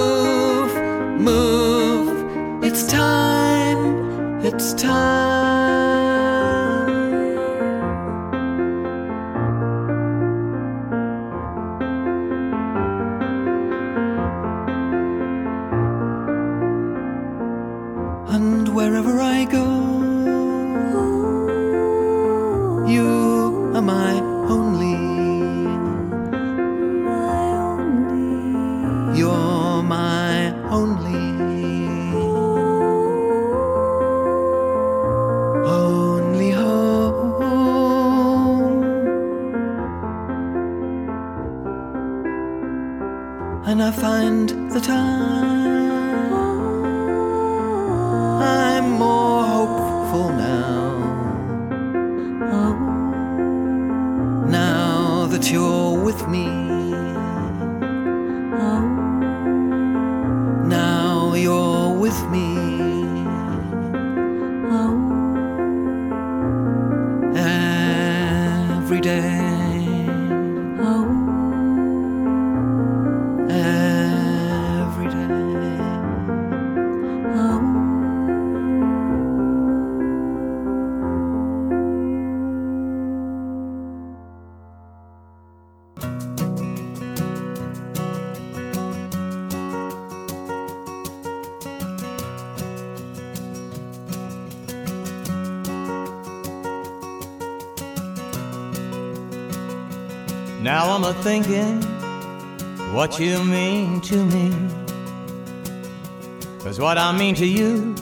And 43.70 43.80
I 43.80 43.92
find 43.92 44.48
the 44.72 44.80
time. 44.80 46.32
I'm 48.42 48.90
more 48.90 49.44
hopeful 49.44 50.28
now. 50.30 50.98
Now 54.48 55.26
that 55.26 55.52
you're 55.52 56.04
with 56.04 56.26
me. 56.26 56.89
What 103.00 103.18
you 103.18 103.42
mean 103.44 103.98
to 104.02 104.26
me. 104.26 104.52
Cause 106.62 106.78
what 106.78 106.98
I 106.98 107.16
mean 107.16 107.34
to 107.36 107.46
you 107.46 107.94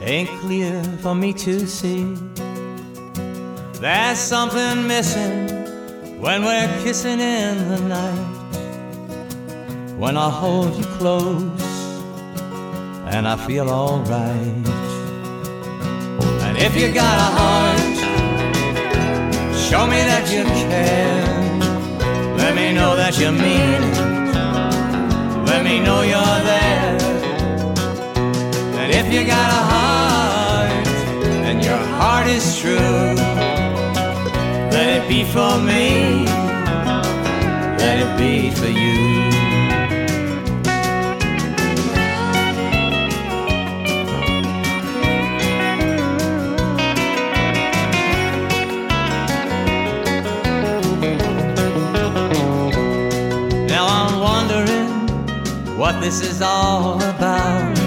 ain't 0.00 0.28
clear 0.40 0.82
for 1.02 1.14
me 1.14 1.32
to 1.34 1.68
see. 1.68 2.02
There's 3.74 4.18
something 4.18 4.88
missing 4.88 5.46
when 6.20 6.42
we're 6.42 6.66
kissing 6.82 7.20
in 7.20 7.68
the 7.68 7.78
night. 7.96 8.34
When 10.02 10.16
I 10.16 10.30
hold 10.30 10.74
you 10.74 10.86
close 10.98 11.70
and 13.14 13.28
I 13.28 13.36
feel 13.46 13.70
alright. 13.70 14.66
And 16.46 16.58
if 16.58 16.74
you 16.74 16.92
got 16.92 17.16
a 17.26 17.30
heart, 17.38 17.96
show 19.68 19.86
me 19.86 20.00
that 20.10 20.24
you 20.34 20.42
care. 20.42 21.24
Let 22.36 22.56
me 22.56 22.72
know 22.72 22.96
that 22.96 23.16
you 23.20 23.30
mean. 23.30 24.03
Let 25.54 25.62
me 25.62 25.78
know 25.78 26.02
you're 26.02 26.40
there. 26.52 26.98
And 28.80 28.90
if 28.92 29.06
you 29.12 29.24
got 29.24 29.50
a 29.60 29.62
heart 29.72 30.88
and 31.48 31.64
your 31.64 31.78
heart 31.78 32.26
is 32.26 32.58
true, 32.58 33.14
let 34.74 34.88
it 34.98 35.08
be 35.08 35.22
for 35.22 35.56
me. 35.60 36.24
Let 37.78 38.00
it 38.04 38.18
be 38.18 38.50
for 38.50 38.66
you. 38.66 39.13
This 56.04 56.20
is 56.20 56.42
all 56.42 56.96
about. 56.96 57.78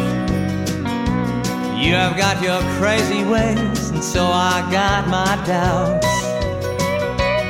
You 1.78 1.94
have 1.94 2.18
got 2.18 2.42
your 2.42 2.60
crazy 2.80 3.24
ways, 3.24 3.92
and 3.92 4.04
so 4.04 4.26
I 4.26 4.68
got 4.72 5.08
my 5.08 5.36
doubts. 5.46 6.08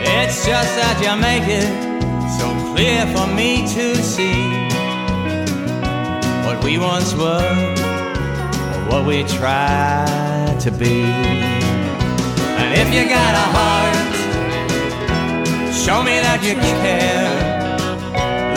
It's 0.03 0.45
just 0.45 0.75
that 0.75 0.99
you 0.99 1.15
make 1.21 1.47
it 1.47 1.71
so 2.37 2.47
clear 2.73 3.07
for 3.15 3.27
me 3.33 3.63
to 3.75 3.95
see 3.95 4.43
what 6.45 6.61
we 6.61 6.77
once 6.77 7.13
were, 7.13 7.55
or 8.73 8.81
what 8.91 9.05
we 9.05 9.23
tried 9.23 10.57
to 10.59 10.69
be. 10.69 11.03
And 12.59 12.73
if 12.81 12.93
you 12.93 13.07
got 13.07 13.33
a 13.45 13.47
heart, 13.55 14.15
show 15.73 16.03
me 16.03 16.19
that 16.27 16.43
you 16.43 16.55
care. 16.83 17.31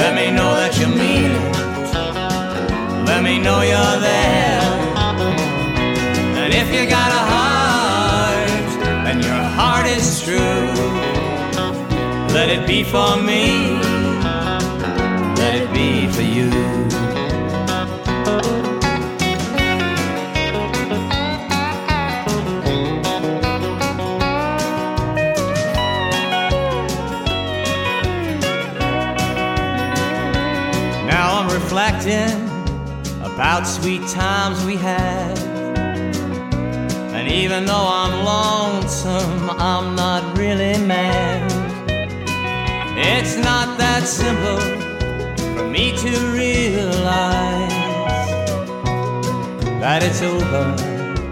Let 0.02 0.12
me 0.16 0.32
know 0.32 0.56
that 0.56 0.76
you 0.76 0.88
mean 0.88 1.30
it. 1.30 1.59
Let 3.10 3.24
me 3.24 3.40
know 3.40 3.60
you're 3.60 3.98
there. 4.10 4.60
And 6.42 6.54
if 6.54 6.72
you 6.72 6.88
got 6.88 7.10
a 7.20 7.24
heart, 7.32 8.50
and 9.08 9.18
your 9.24 9.42
heart 9.58 9.86
is 9.86 10.22
true, 10.22 10.70
let 12.32 12.48
it 12.48 12.68
be 12.68 12.84
for 12.84 13.16
me. 13.16 13.44
Let 15.42 15.54
it 15.60 15.72
be 15.72 16.06
for 16.06 16.22
you. 16.22 16.59
Sweet 33.80 34.06
times 34.08 34.62
we 34.66 34.76
had. 34.76 35.38
And 37.16 37.26
even 37.28 37.64
though 37.64 37.88
I'm 38.00 38.24
lonesome, 38.24 39.48
I'm 39.50 39.94
not 39.96 40.36
really 40.36 40.76
mad. 40.84 41.50
It's 42.98 43.36
not 43.36 43.78
that 43.78 44.02
simple 44.04 44.60
for 45.56 45.66
me 45.66 45.96
to 45.96 46.10
realize 46.40 47.72
that 49.80 50.02
it's 50.02 50.20
over 50.20 50.64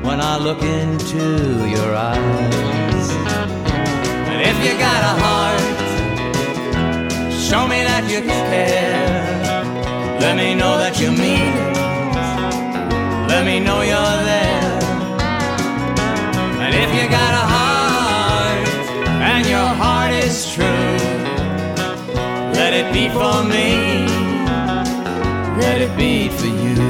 when 0.06 0.20
I 0.20 0.38
look 0.38 0.62
into 0.62 1.68
your 1.68 1.94
eyes. 1.94 3.08
And 4.30 4.40
if 4.50 4.56
you 4.64 4.72
got 4.78 5.00
a 5.12 5.14
heart, 5.24 5.80
show 7.48 7.66
me 7.68 7.82
that 7.84 8.04
you 8.10 8.22
care. 8.22 9.18
Let 10.18 10.36
me 10.36 10.54
know 10.54 10.78
that 10.78 10.98
you 10.98 11.10
mean 11.12 11.54
it 11.54 11.77
let 13.38 13.46
me 13.46 13.60
know 13.60 13.82
you're 13.82 14.18
there. 14.32 14.78
And 16.64 16.74
if 16.74 16.90
you 16.92 17.08
got 17.08 17.32
a 17.42 17.46
heart 17.54 18.68
and 19.32 19.46
your 19.46 19.68
heart 19.82 20.10
is 20.10 20.50
true, 20.52 20.64
let 22.58 22.72
it 22.74 22.92
be 22.92 23.08
for 23.10 23.44
me, 23.44 24.08
let 25.62 25.80
it 25.80 25.96
be 25.96 26.28
for 26.30 26.46
you. 26.46 26.87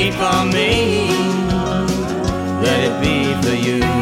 Be 0.00 0.10
for 0.12 0.46
me. 0.46 1.10
Let 2.62 2.84
it 2.84 3.00
be 3.02 3.34
for 3.42 3.54
you. 3.54 3.99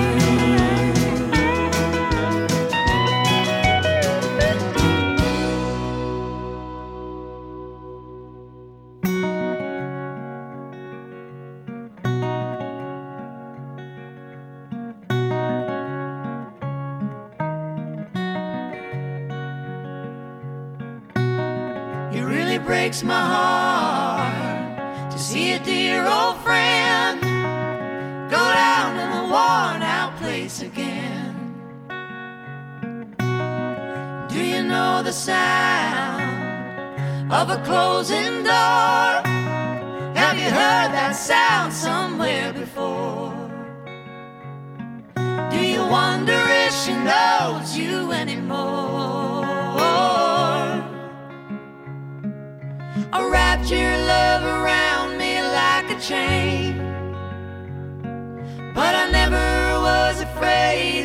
Chain. 56.08 56.78
But 58.74 58.94
I 58.94 59.10
never 59.10 59.80
was 59.88 60.22
afraid 60.22 60.97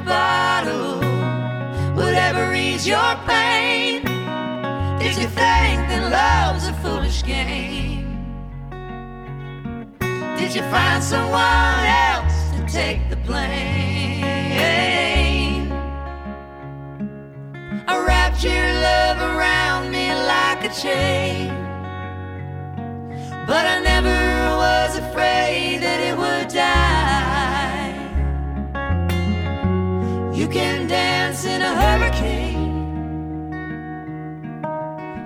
bottle 0.00 0.98
would 1.96 2.14
ever 2.14 2.54
ease 2.54 2.86
your 2.86 3.14
pain? 3.26 4.02
Did 4.98 5.16
you 5.16 5.28
think 5.28 5.88
that 5.88 6.02
love's 6.10 6.66
a 6.68 6.74
foolish 6.82 7.22
game? 7.22 8.06
Did 10.38 10.54
you 10.54 10.62
find 10.70 11.02
someone 11.02 11.84
else 12.06 12.50
to 12.56 12.66
take 12.66 13.08
the 13.10 13.16
blame? 13.16 14.30
I 17.88 18.04
wrapped 18.06 18.42
your 18.42 18.66
love 18.88 19.18
around 19.18 19.90
me 19.90 20.12
like 20.34 20.64
a 20.64 20.72
chain. 20.82 21.48
But 23.46 23.66
I 23.66 23.80
never 23.80 24.18
was 24.56 24.96
afraid 24.96 25.39
can 30.50 30.88
dance 30.88 31.44
in 31.44 31.62
a 31.62 31.74
hurricane, 31.80 32.90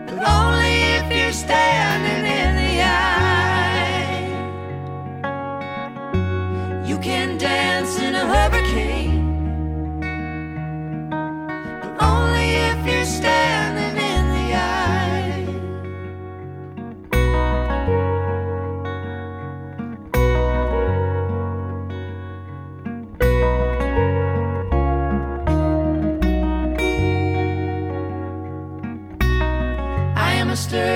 but 0.07 0.19
only 0.29 0.83
if 0.99 1.11
you're 1.11 1.33
standing 1.33 2.24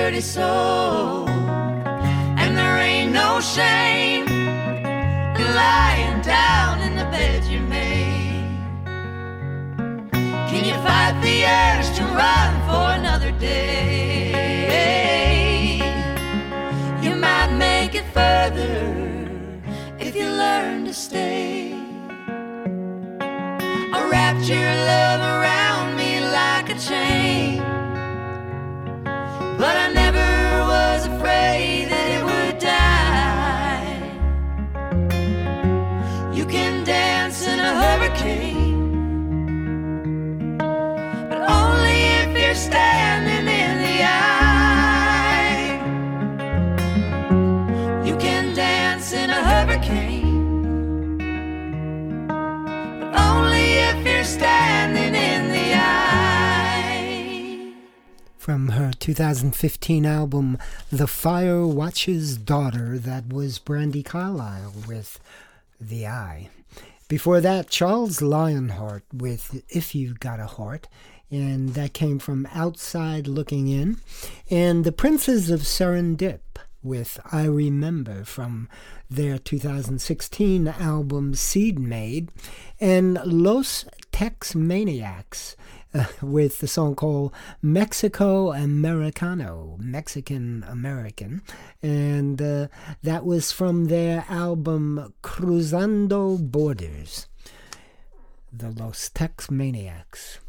sturdy 0.09 0.21
soul, 0.21 1.29
and 1.29 2.57
there 2.57 2.79
ain't 2.79 3.11
no 3.13 3.39
shame 3.39 4.27
in 4.27 5.55
lying 5.55 6.19
down 6.21 6.81
in 6.81 6.95
the 6.95 7.03
bed 7.11 7.43
you 7.43 7.59
made. 7.59 8.43
Can 10.49 10.65
you 10.65 10.73
fight 10.81 11.13
the 11.21 11.45
urge 11.45 11.95
to 11.97 12.03
run 12.05 12.53
for 12.67 12.91
another 12.99 13.31
day? 13.39 14.31
You 17.03 17.15
might 17.15 17.51
make 17.55 17.93
it 17.93 18.05
further 18.11 18.95
if 19.99 20.15
you 20.15 20.25
learn 20.25 20.85
to 20.85 20.93
stay. 20.93 21.73
I 23.95 24.09
wrapped 24.09 24.49
your 24.49 24.73
love 24.91 25.21
around 25.21 25.95
me 25.95 26.19
like 26.19 26.69
a 26.69 26.79
chain, 26.79 27.61
But 41.29 41.41
only 41.49 42.01
if 42.21 42.37
you're 42.41 42.55
standing 42.55 43.47
in 43.47 43.77
the 43.83 44.03
eye. 44.03 45.79
You 48.03 48.17
can 48.17 48.55
dance 48.55 49.13
in 49.13 49.29
a 49.29 49.43
hurricane. 49.43 51.17
But 52.99 53.15
only 53.19 53.73
if 53.73 54.05
you're 54.05 54.23
standing 54.23 55.13
in 55.13 55.51
the 55.51 55.73
eye. 55.75 57.73
From 58.37 58.69
her 58.69 58.91
2015 58.99 60.05
album, 60.05 60.57
The 60.91 61.05
Firewatcher's 61.05 62.37
Daughter, 62.37 62.97
that 62.97 63.31
was 63.31 63.59
Brandi 63.59 64.03
Carlile 64.03 64.73
with 64.87 65.19
The 65.79 66.07
Eye. 66.07 66.49
Before 67.09 67.41
that, 67.41 67.71
Charles 67.71 68.21
Lionheart 68.21 69.03
with 69.11 69.63
If 69.67 69.95
You've 69.95 70.19
Got 70.19 70.39
a 70.39 70.45
Heart. 70.45 70.87
and 71.31 71.69
that 71.69 71.93
came 71.93 72.19
from 72.19 72.47
Outside 72.53 73.27
Looking 73.27 73.67
In. 73.67 73.97
And 74.51 74.83
the 74.83 74.91
Princes 74.91 75.49
of 75.49 75.61
Serendip 75.61 76.41
with 76.83 77.19
I 77.31 77.45
Remember 77.45 78.23
from 78.23 78.69
their 79.09 79.39
2016 79.39 80.67
album 80.67 81.33
Seed 81.33 81.79
Made, 81.79 82.29
and 82.79 83.19
Los 83.25 83.85
Texmaniacs 84.11 85.55
uh, 85.93 86.05
with 86.21 86.59
the 86.59 86.67
song 86.67 86.95
called 86.95 87.33
Mexico 87.61 88.51
Americano, 88.51 89.77
Mexican 89.79 90.65
American. 90.67 91.41
And 91.81 92.41
uh, 92.41 92.67
that 93.03 93.25
was 93.25 93.51
from 93.51 93.85
their 93.85 94.25
album 94.29 95.13
Cruzando 95.21 96.37
Borders, 96.37 97.27
the 98.51 98.69
Los 98.71 99.09
Texmaniacs. 99.09 100.39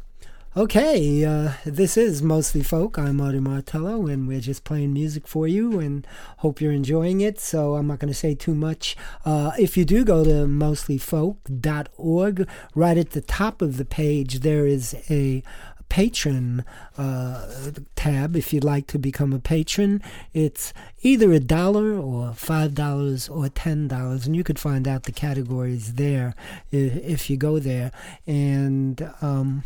Okay, 0.57 1.23
uh, 1.23 1.53
this 1.63 1.95
is 1.95 2.21
Mostly 2.21 2.61
Folk. 2.61 2.99
I'm 2.99 3.21
Artie 3.21 3.39
Martello, 3.39 4.07
and 4.07 4.27
we're 4.27 4.41
just 4.41 4.65
playing 4.65 4.91
music 4.91 5.25
for 5.25 5.47
you 5.47 5.79
and 5.79 6.05
hope 6.39 6.59
you're 6.59 6.73
enjoying 6.73 7.21
it. 7.21 7.39
So 7.39 7.75
I'm 7.75 7.87
not 7.87 7.99
going 7.99 8.11
to 8.11 8.13
say 8.13 8.35
too 8.35 8.53
much. 8.53 8.97
Uh, 9.23 9.51
if 9.57 9.77
you 9.77 9.85
do 9.85 10.03
go 10.03 10.25
to 10.25 10.45
mostlyfolk.org, 10.47 12.49
right 12.75 12.97
at 12.97 13.11
the 13.11 13.21
top 13.21 13.61
of 13.61 13.77
the 13.77 13.85
page, 13.85 14.41
there 14.41 14.67
is 14.67 14.93
a 15.09 15.41
patron 15.87 16.65
uh, 16.97 17.71
tab 17.95 18.35
if 18.35 18.51
you'd 18.51 18.65
like 18.65 18.87
to 18.87 18.99
become 18.99 19.31
a 19.31 19.39
patron. 19.39 20.01
It's 20.33 20.73
either 21.01 21.31
a 21.31 21.39
dollar 21.39 21.93
or 21.93 22.33
five 22.33 22.75
dollars 22.75 23.29
or 23.29 23.47
ten 23.47 23.87
dollars, 23.87 24.27
and 24.27 24.35
you 24.35 24.43
could 24.43 24.59
find 24.59 24.85
out 24.85 25.03
the 25.03 25.13
categories 25.13 25.93
there 25.93 26.35
if 26.73 27.29
you 27.29 27.37
go 27.37 27.57
there. 27.57 27.93
And 28.27 29.13
um, 29.21 29.63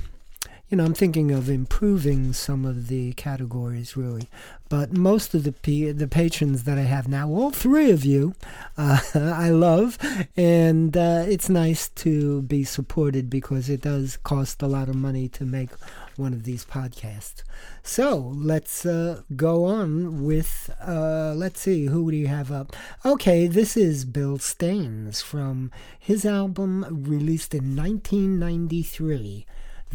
you 0.69 0.77
know, 0.77 0.85
I'm 0.85 0.95
thinking 0.95 1.31
of 1.31 1.47
improving 1.47 2.33
some 2.33 2.65
of 2.65 2.87
the 2.87 3.13
categories 3.13 3.95
really. 3.95 4.29
But 4.67 4.97
most 4.97 5.35
of 5.35 5.43
the 5.43 5.51
p- 5.51 5.91
the 5.91 6.07
patrons 6.07 6.63
that 6.63 6.79
I 6.79 6.81
have 6.81 7.07
now, 7.07 7.29
all 7.29 7.51
three 7.51 7.91
of 7.91 8.03
you, 8.03 8.33
uh, 8.77 8.99
I 9.13 9.49
love, 9.49 9.99
and 10.35 10.97
uh, 10.97 11.23
it's 11.27 11.49
nice 11.49 11.89
to 11.89 12.41
be 12.41 12.63
supported 12.63 13.29
because 13.29 13.69
it 13.69 13.81
does 13.81 14.17
cost 14.17 14.63
a 14.63 14.67
lot 14.67 14.89
of 14.89 14.95
money 14.95 15.27
to 15.29 15.45
make 15.45 15.69
one 16.17 16.33
of 16.33 16.45
these 16.45 16.65
podcasts. 16.65 17.43
So 17.83 18.33
let's 18.35 18.85
uh, 18.85 19.21
go 19.35 19.65
on 19.65 20.23
with, 20.25 20.73
uh, 20.81 21.33
let's 21.35 21.61
see, 21.61 21.85
who 21.85 22.09
do 22.09 22.17
you 22.17 22.27
have 22.27 22.51
up? 22.51 22.75
Okay, 23.05 23.45
this 23.45 23.77
is 23.77 24.05
Bill 24.05 24.39
Staines 24.39 25.21
from 25.21 25.71
his 25.99 26.25
album 26.25 26.85
released 26.89 27.53
in 27.53 27.75
1993. 27.75 29.45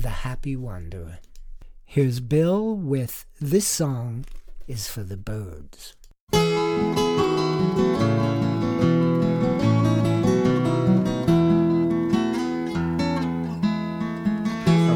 The 0.00 0.08
Happy 0.08 0.56
Wanderer. 0.56 1.18
Here's 1.84 2.20
Bill 2.20 2.74
with 2.74 3.26
This 3.38 3.66
Song 3.66 4.24
is 4.66 4.88
for 4.88 5.02
the 5.02 5.18
Birds. 5.18 5.94
I've 6.32 6.40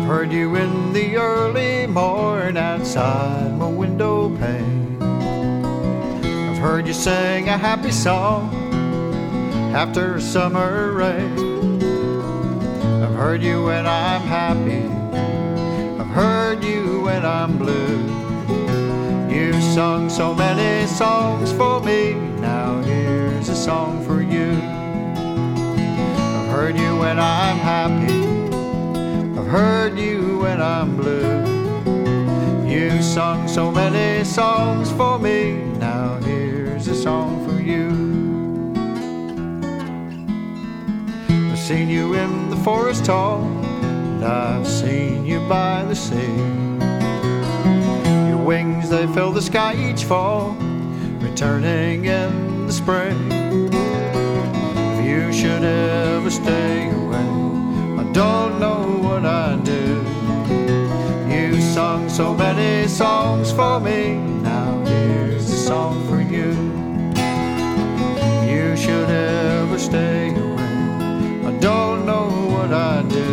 heard 0.06 0.32
you 0.32 0.56
in 0.56 0.94
the 0.94 1.16
early 1.16 1.86
morn 1.86 2.56
outside 2.56 3.58
my 3.58 3.68
window 3.68 4.34
pane. 4.38 5.02
I've 5.02 6.56
heard 6.56 6.86
you 6.86 6.94
sing 6.94 7.50
a 7.50 7.58
happy 7.58 7.92
song 7.92 8.54
after 9.74 10.18
summer 10.18 10.92
rain. 10.92 11.53
I've 13.04 13.14
heard 13.16 13.42
you 13.42 13.64
when 13.64 13.86
I'm 13.86 14.22
happy. 14.22 14.82
I've 16.00 16.06
heard 16.06 16.64
you 16.64 17.02
when 17.02 17.22
I'm 17.22 17.58
blue. 17.58 17.98
You've 19.28 19.62
sung 19.62 20.08
so 20.08 20.34
many 20.34 20.86
songs 20.86 21.52
for 21.52 21.82
me. 21.82 22.14
Now 22.40 22.80
here's 22.80 23.50
a 23.50 23.54
song 23.54 24.02
for 24.06 24.22
you. 24.22 24.52
I've 26.38 26.48
heard 26.48 26.78
you 26.78 26.96
when 26.96 27.18
I'm 27.18 27.58
happy. 27.58 28.22
I've 29.38 29.48
heard 29.48 29.98
you 29.98 30.38
when 30.38 30.62
I'm 30.62 30.96
blue. 30.96 31.44
You've 32.66 33.04
sung 33.04 33.46
so 33.46 33.70
many 33.70 34.24
songs 34.24 34.90
for 34.92 35.18
me. 35.18 35.56
Now 35.78 36.16
here's 36.22 36.88
a 36.88 36.94
song 36.94 37.46
for 37.46 37.60
you. 37.60 38.03
Seen 41.64 41.88
you 41.88 42.12
in 42.12 42.50
the 42.50 42.56
forest 42.56 43.06
tall, 43.06 43.40
and 43.40 44.22
I've 44.22 44.68
seen 44.68 45.24
you 45.24 45.40
by 45.48 45.82
the 45.84 45.96
sea. 45.96 46.36
Your 48.28 48.44
wings, 48.44 48.90
they 48.90 49.06
fill 49.14 49.32
the 49.32 49.40
sky 49.40 49.74
each 49.74 50.04
fall, 50.04 50.54
returning 51.20 52.04
in 52.04 52.66
the 52.66 52.72
spring. 52.72 53.16
If 53.32 55.06
you 55.06 55.32
should 55.32 55.64
ever 55.64 56.28
stay 56.28 56.90
away, 56.90 57.30
I 57.98 58.04
don't 58.12 58.60
know 58.60 58.98
what 59.00 59.24
I'd 59.24 59.64
do. 59.64 60.04
You 61.34 61.62
sung 61.62 62.10
so 62.10 62.34
many 62.34 62.86
songs 62.88 63.50
for 63.52 63.80
me, 63.80 64.16
now 64.42 64.84
here's 64.84 65.50
a 65.50 65.56
song 65.56 66.06
for 66.08 66.20
you. 66.20 66.52
You 68.52 68.76
should 68.76 69.08
ever 69.08 69.78
stay 69.78 70.28
away, 70.28 70.43
I'd 72.74 73.08
do. 73.08 73.30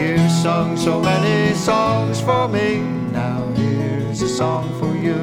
You've 0.00 0.30
sung 0.30 0.76
so 0.78 1.00
many 1.00 1.54
songs 1.54 2.20
for 2.20 2.48
me, 2.48 2.80
now 3.12 3.44
here's 3.54 4.22
a 4.22 4.28
song 4.28 4.66
for 4.80 4.94
you. 4.96 5.20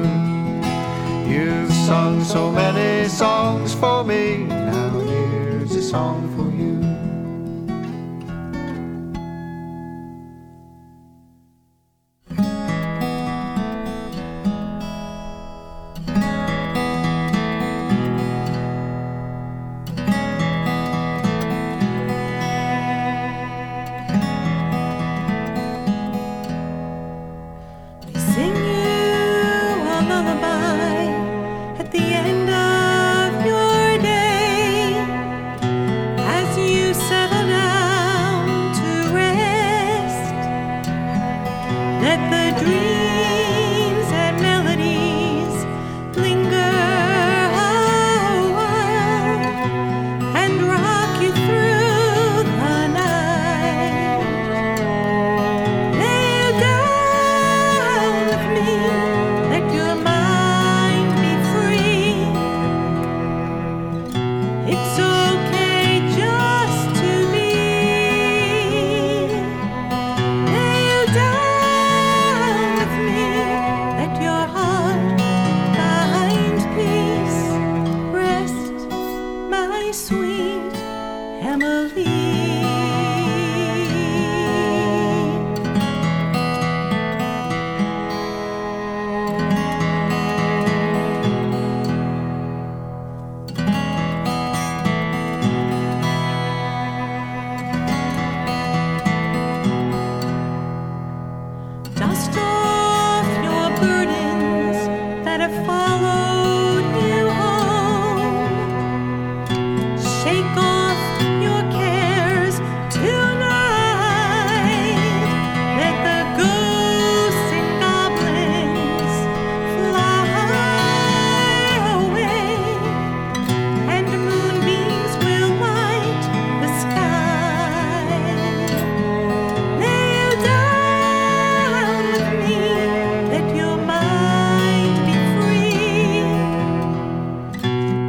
You've 1.28 1.72
sung 1.72 2.22
so 2.22 2.52
many 2.52 3.08
songs 3.08 3.74
for 3.74 4.04
me, 4.04 4.44
now 4.44 4.90
here's 5.00 5.74
a 5.74 5.82
song 5.82 6.29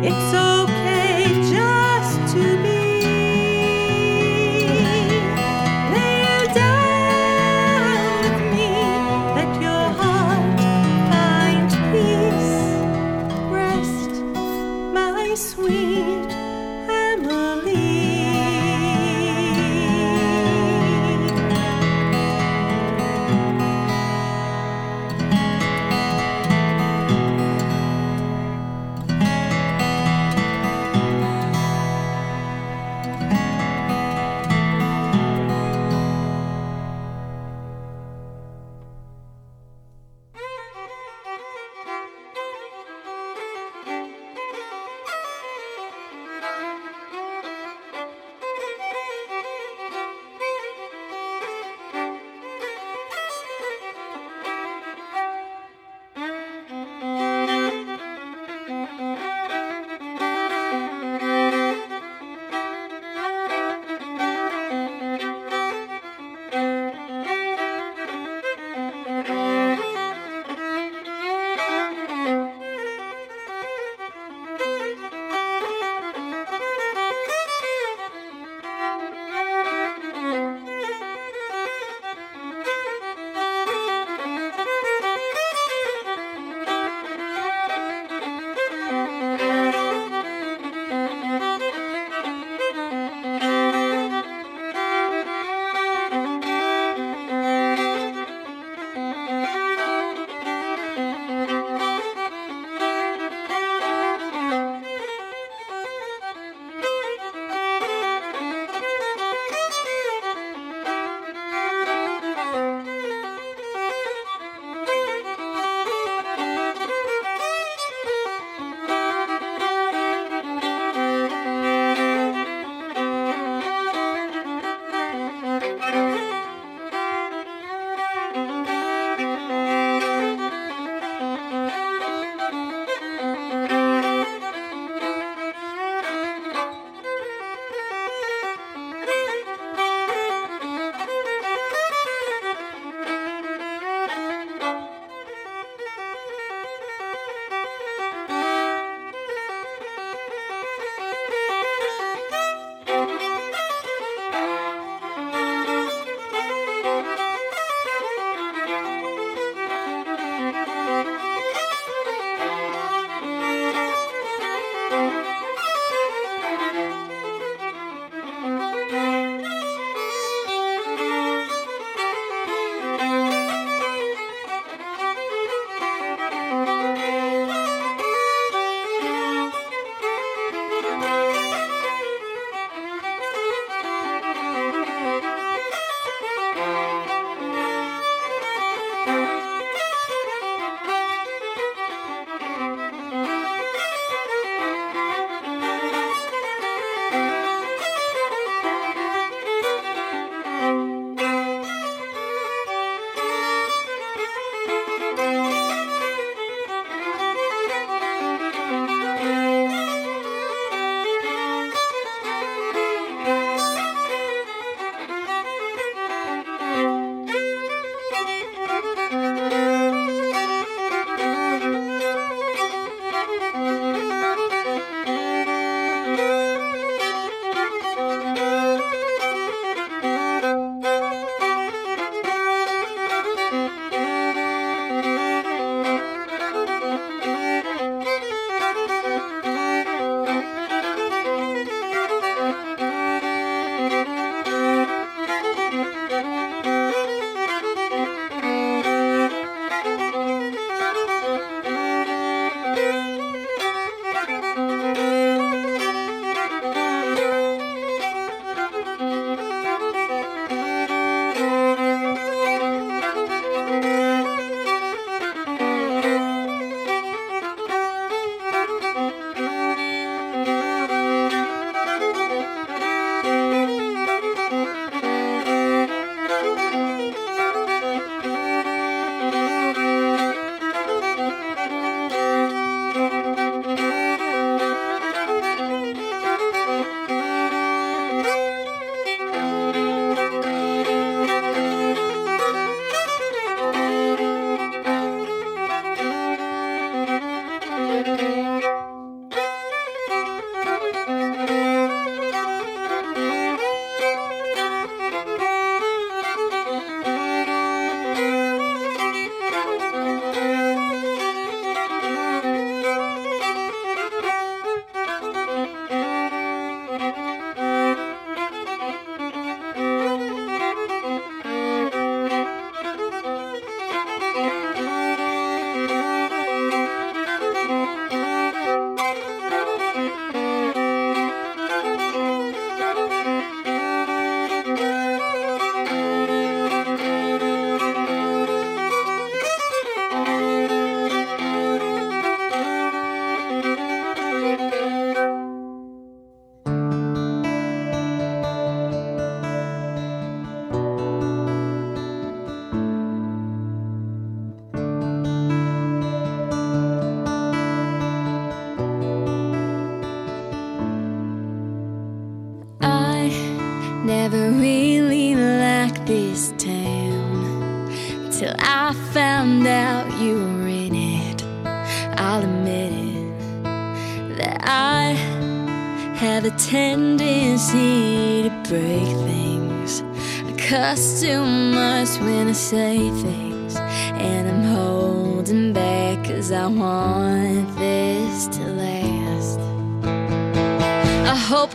It's 0.04 0.32
so 0.32 0.41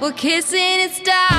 we're 0.06 0.12
kissing 0.12 0.60
at 0.60 0.92
stoplights 0.92 1.35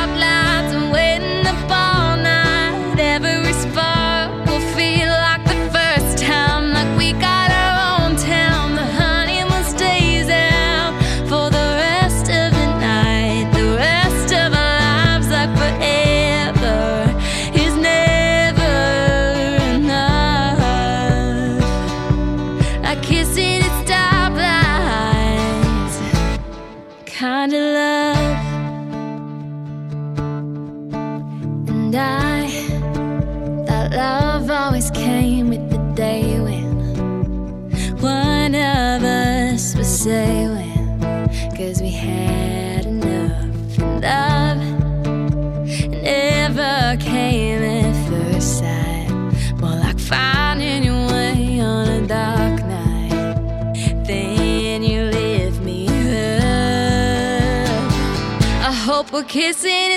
kissing 59.37 59.96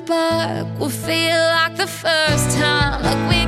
spark 0.00 0.66
will 0.78 0.96
feel 1.08 1.40
like 1.56 1.76
the 1.76 1.86
first 1.86 2.46
time, 2.56 3.02
like 3.02 3.22
we 3.30 3.39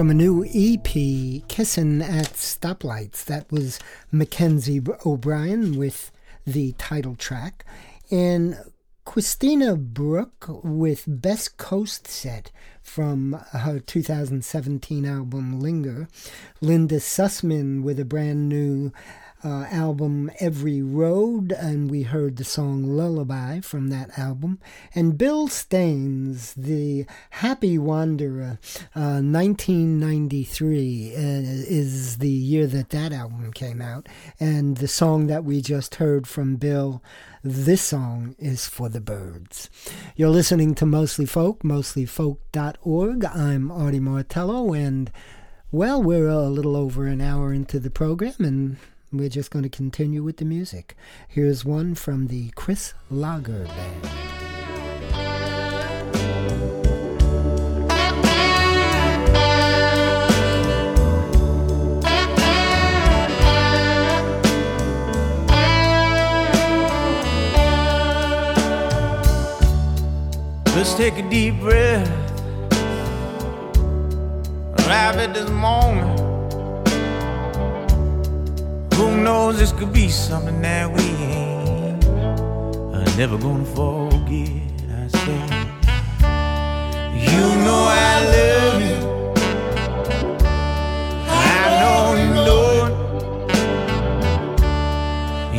From 0.00 0.08
a 0.08 0.14
new 0.14 0.46
EP, 0.46 1.46
Kissin' 1.46 2.00
at 2.00 2.32
Stoplights. 2.32 3.22
That 3.26 3.52
was 3.52 3.78
Mackenzie 4.10 4.80
O'Brien 5.04 5.76
with 5.76 6.10
the 6.46 6.72
title 6.78 7.16
track. 7.16 7.66
And 8.10 8.56
Christina 9.04 9.76
Brooke 9.76 10.46
with 10.64 11.04
Best 11.06 11.58
Coast 11.58 12.08
Set 12.08 12.50
from 12.82 13.44
her 13.52 13.78
2017 13.78 15.04
album 15.04 15.60
Linger. 15.60 16.08
Linda 16.62 16.96
Sussman 16.96 17.82
with 17.82 18.00
a 18.00 18.06
brand 18.06 18.48
new 18.48 18.92
uh, 19.42 19.66
album 19.70 20.30
Every 20.40 20.82
Road, 20.82 21.52
and 21.52 21.90
we 21.90 22.02
heard 22.02 22.36
the 22.36 22.44
song 22.44 22.84
Lullaby 22.84 23.60
from 23.60 23.88
that 23.88 24.18
album. 24.18 24.58
And 24.94 25.16
Bill 25.16 25.48
Staines, 25.48 26.54
the 26.54 27.06
Happy 27.30 27.78
Wanderer, 27.78 28.58
uh, 28.94 29.22
1993 29.22 31.12
uh, 31.14 31.18
is 31.18 32.18
the 32.18 32.28
year 32.28 32.66
that 32.66 32.90
that 32.90 33.12
album 33.12 33.52
came 33.52 33.80
out. 33.80 34.08
And 34.38 34.76
the 34.76 34.88
song 34.88 35.26
that 35.28 35.44
we 35.44 35.60
just 35.60 35.94
heard 35.96 36.26
from 36.26 36.56
Bill, 36.56 37.02
this 37.42 37.82
song 37.82 38.36
is 38.38 38.66
for 38.66 38.88
the 38.88 39.00
birds. 39.00 39.70
You're 40.16 40.30
listening 40.30 40.74
to 40.76 40.86
Mostly 40.86 41.26
Folk, 41.26 41.62
mostlyfolk.org. 41.62 43.24
I'm 43.24 43.70
Artie 43.70 44.00
Martello, 44.00 44.72
and 44.74 45.10
well, 45.72 46.02
we're 46.02 46.28
a 46.28 46.48
little 46.48 46.76
over 46.76 47.06
an 47.06 47.20
hour 47.20 47.52
into 47.52 47.78
the 47.78 47.90
program, 47.90 48.34
and 48.40 48.76
we're 49.12 49.28
just 49.28 49.50
going 49.50 49.62
to 49.64 49.68
continue 49.68 50.22
with 50.22 50.36
the 50.36 50.44
music. 50.44 50.96
Here's 51.28 51.64
one 51.64 51.94
from 51.94 52.28
the 52.28 52.50
Chris 52.50 52.94
Lager 53.10 53.64
Band. 53.64 54.08
Let's 70.76 70.94
take 70.94 71.18
a 71.18 71.28
deep 71.28 71.58
breath. 71.60 72.08
Arrive 74.78 75.16
at 75.16 75.34
this 75.34 75.50
moment. 75.50 76.19
Who 79.00 79.08
knows 79.16 79.58
this 79.58 79.72
could 79.72 79.92
be 79.94 80.10
something 80.10 80.60
that 80.60 80.92
we 80.92 81.02
ain't 81.02 82.04
uh, 82.04 83.16
never 83.16 83.38
gonna 83.38 83.64
forget. 83.64 84.50
I 84.92 85.08
say, 85.08 85.40
you 87.26 87.44
know 87.64 87.82
I 87.88 88.12
love 88.34 88.80
you. 88.88 88.98
I 91.26 91.64
know 91.80 92.00
you 92.20 92.30
know 92.46 92.64
it. 92.84 92.92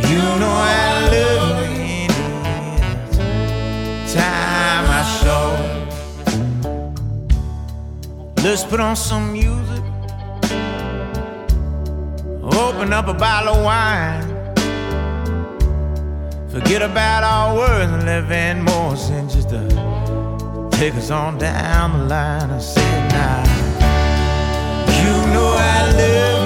You 0.08 0.24
know 0.42 0.54
I 0.54 1.10
love 1.16 1.60
you. 1.90 2.10
Time 4.14 4.86
I 5.00 5.02
show. 5.20 5.48
Let's 8.44 8.64
put 8.64 8.80
on 8.80 8.96
some 8.96 9.34
music. 9.34 9.71
Open 12.54 12.94
up 12.94 13.08
a 13.08 13.14
bottle 13.14 13.56
of 13.56 13.64
wine. 13.64 14.28
Forget 16.50 16.82
about 16.82 17.24
our 17.24 17.56
words 17.56 17.92
and 17.92 18.06
live 18.06 18.32
in 18.32 18.64
more 18.64 18.96
than 18.96 19.30
just 19.30 19.50
to 19.50 19.68
take 20.72 20.96
us 20.96 21.12
on 21.12 21.38
down 21.38 21.94
the 21.94 22.06
line. 22.06 22.50
I 22.52 22.60
said, 22.60 23.12
now, 23.12 23.44
you 25.02 25.34
know 25.34 25.56
I 25.58 25.92
love 25.98 26.41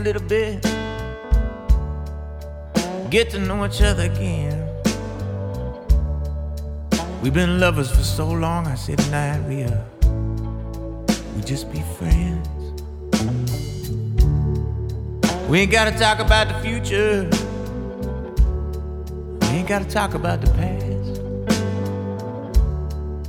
little 0.00 0.22
bit. 0.22 0.62
Get 3.10 3.30
to 3.30 3.38
know 3.38 3.66
each 3.66 3.82
other 3.82 4.04
again. 4.04 4.66
We've 7.22 7.34
been 7.34 7.60
lovers 7.60 7.90
for 7.90 8.02
so 8.02 8.30
long, 8.30 8.66
I 8.66 8.76
said 8.76 8.98
uh, 9.12 9.36
we 11.36 11.42
just 11.42 11.70
be 11.70 11.82
friends. 11.98 12.48
We 15.48 15.60
ain't 15.60 15.70
gotta 15.70 15.92
talk 15.98 16.20
about 16.20 16.48
the 16.48 16.54
future. 16.66 17.28
We 19.42 19.46
ain't 19.58 19.68
gotta 19.68 19.84
talk 19.84 20.14
about 20.14 20.40
the 20.40 20.50
past. 20.52 21.20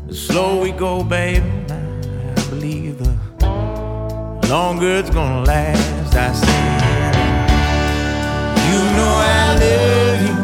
The 0.08 0.16
slower 0.16 0.62
we 0.62 0.72
go, 0.72 1.04
baby, 1.04 1.46
I 1.70 2.50
believe 2.50 3.00
the 3.00 3.18
longer 4.48 4.96
it's 4.96 5.10
gonna 5.10 5.44
last. 5.44 6.01
I 6.14 6.34
said, 6.34 7.16
you 8.68 8.82
know 8.98 9.14
I 9.24 9.56
love 9.62 10.22
you, 10.28 10.36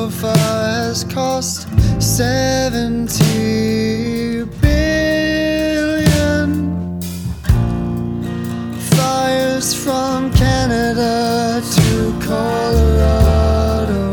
so 0.00 0.08
far 0.08 0.34
has 0.34 1.04
cost 1.04 1.68
70 2.02 4.44
billion. 4.62 6.48
Fires 8.96 9.74
from 9.74 10.32
Canada 10.32 11.60
to 11.76 12.18
Colorado. 12.26 14.08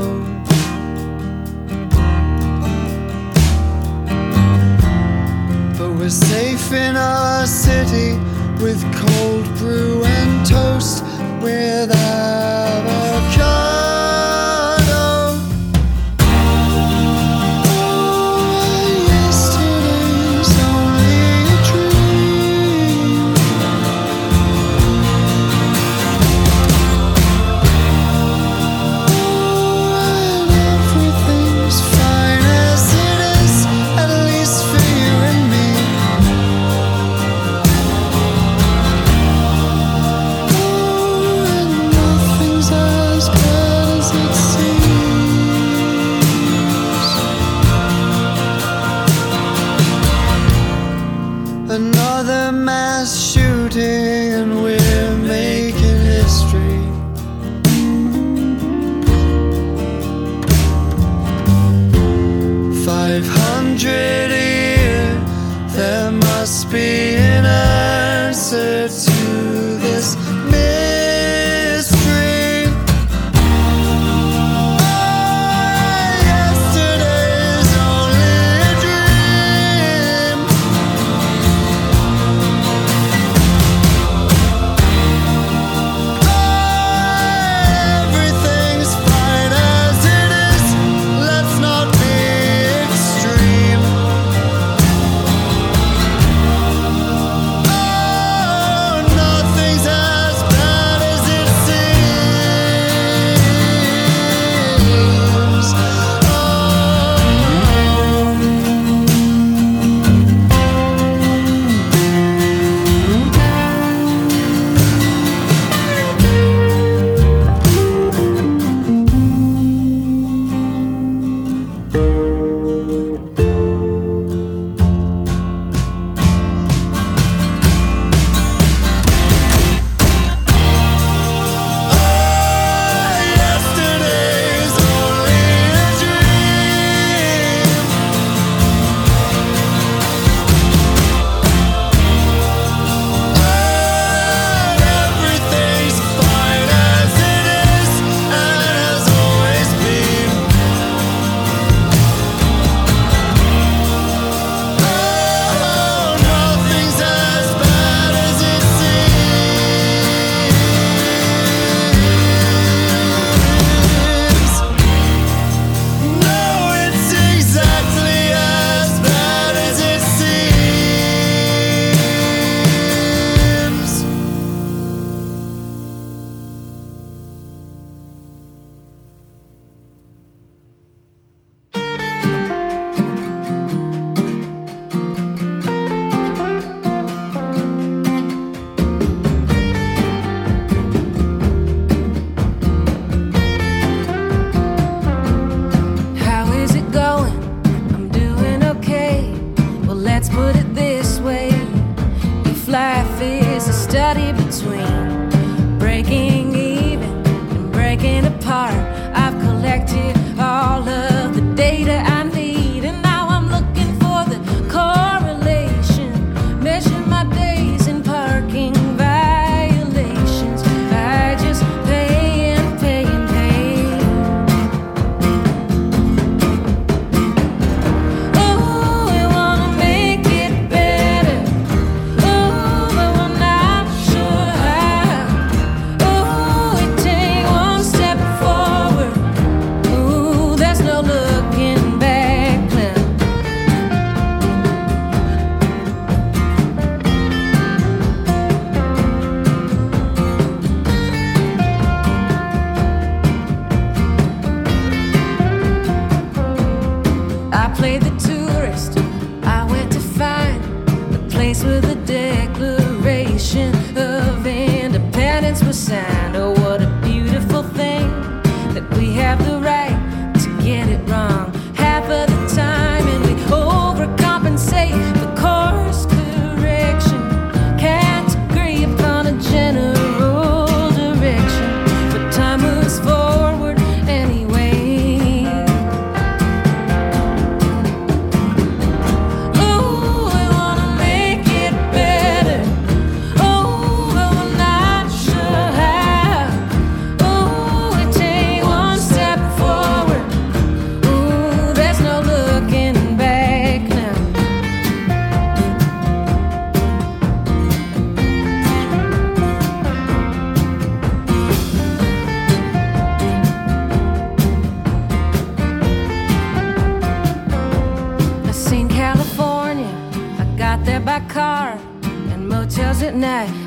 But 5.77 5.91
we're 5.97 6.09
safe 6.09 6.73
in 6.73 6.97
our 6.97 7.45
city 7.45 8.19
with 8.61 8.83
cold 8.93 9.45
brew 9.57 10.03
and 10.03 10.45
toast 10.45 11.01
with 11.41 11.91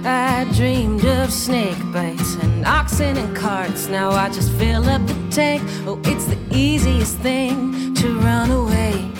I 0.05 0.44
dreamed 0.55 1.05
of 1.05 1.32
snake 1.32 1.78
bites 1.93 2.35
and 2.36 2.66
oxen 2.66 3.16
and 3.16 3.36
carts. 3.36 3.89
Now 3.89 4.11
I 4.11 4.28
just 4.28 4.52
fill 4.52 4.89
up 4.89 5.07
the 5.07 5.15
tank. 5.31 5.62
Oh, 5.86 6.01
it's 6.05 6.27
the 6.27 6.39
easiest 6.52 7.16
thing 7.19 7.94
to 7.94 8.19
run 8.20 8.51
away. 8.51 9.11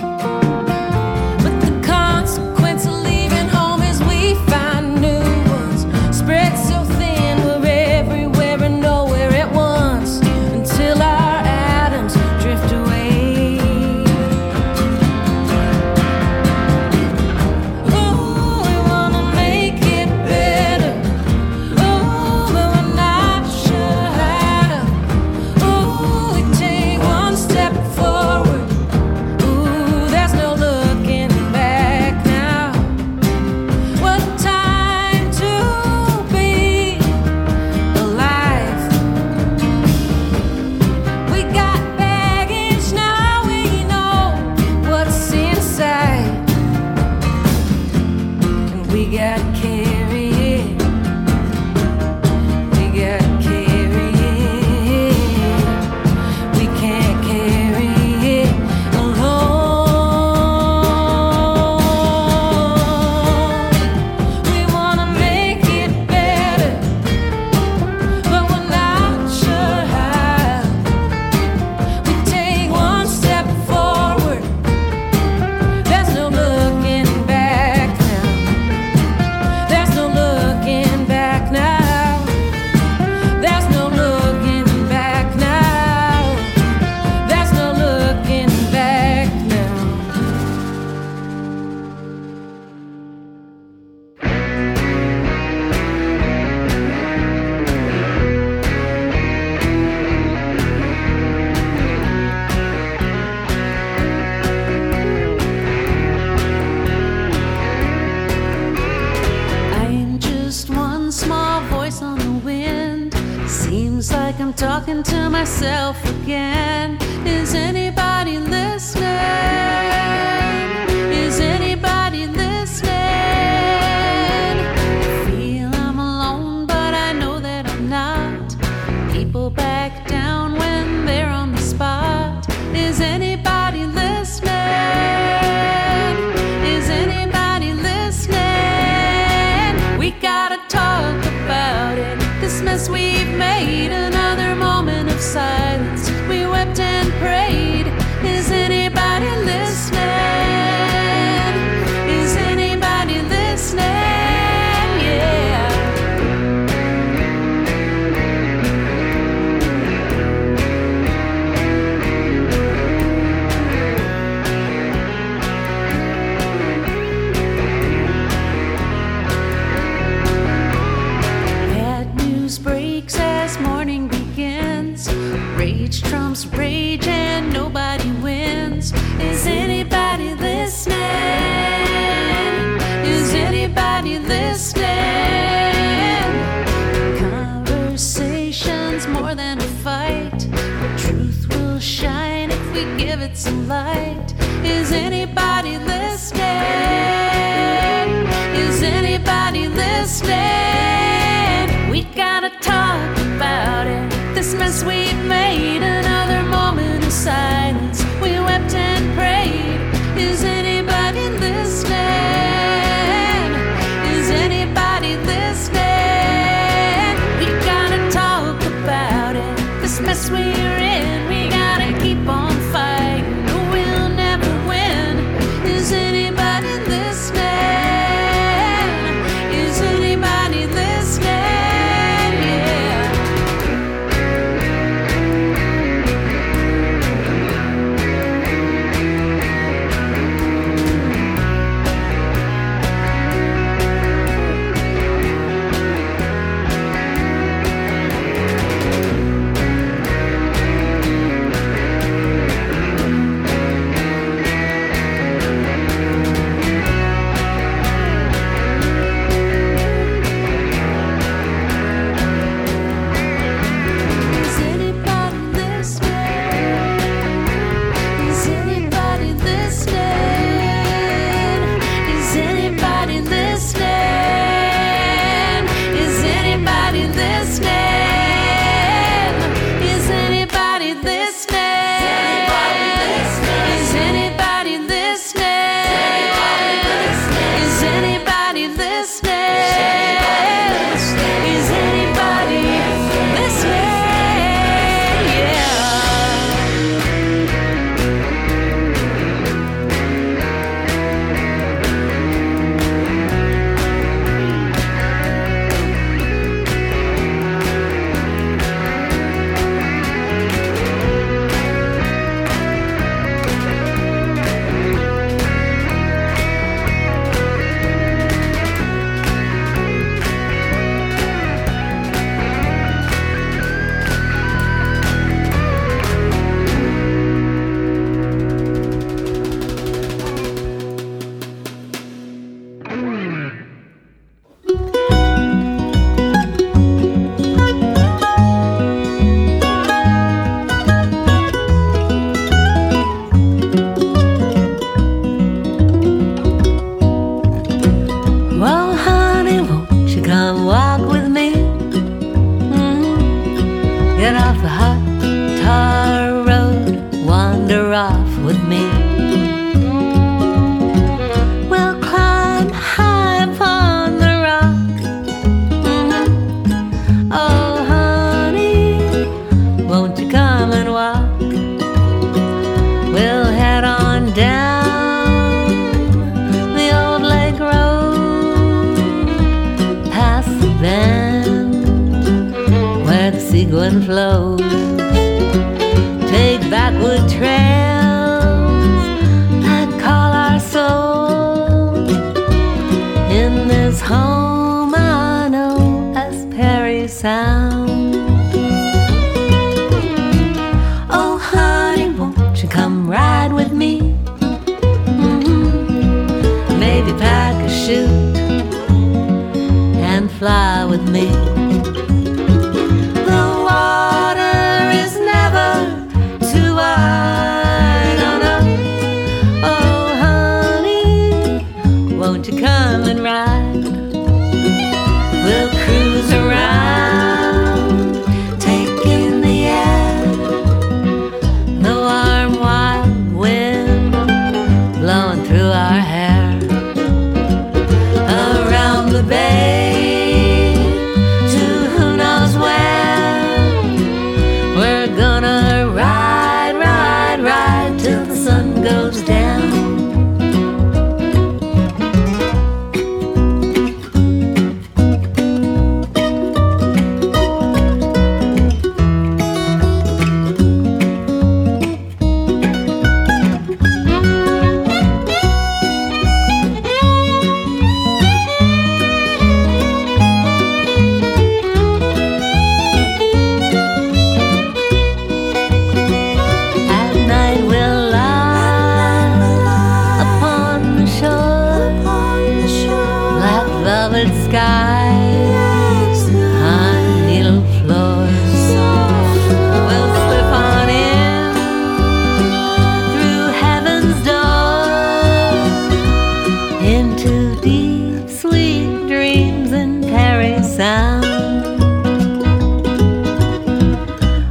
Sound. 500.81 501.27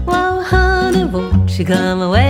Whoa, 0.05 0.41
honey, 0.41 1.05
won't 1.05 1.57
you 1.57 1.65
come 1.65 2.03
away 2.03 2.28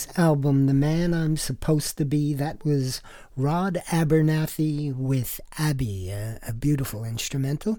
his 0.00 0.18
album 0.18 0.66
The 0.66 0.72
Man 0.74 1.12
I'm 1.12 1.36
Supposed 1.36 1.98
to 1.98 2.04
Be. 2.06 2.32
That 2.32 2.64
was 2.64 3.02
Rod 3.36 3.82
Abernathy 3.88 4.94
with 4.94 5.40
Abby, 5.58 6.10
a, 6.10 6.38
a 6.46 6.54
beautiful 6.54 7.04
instrumental. 7.04 7.78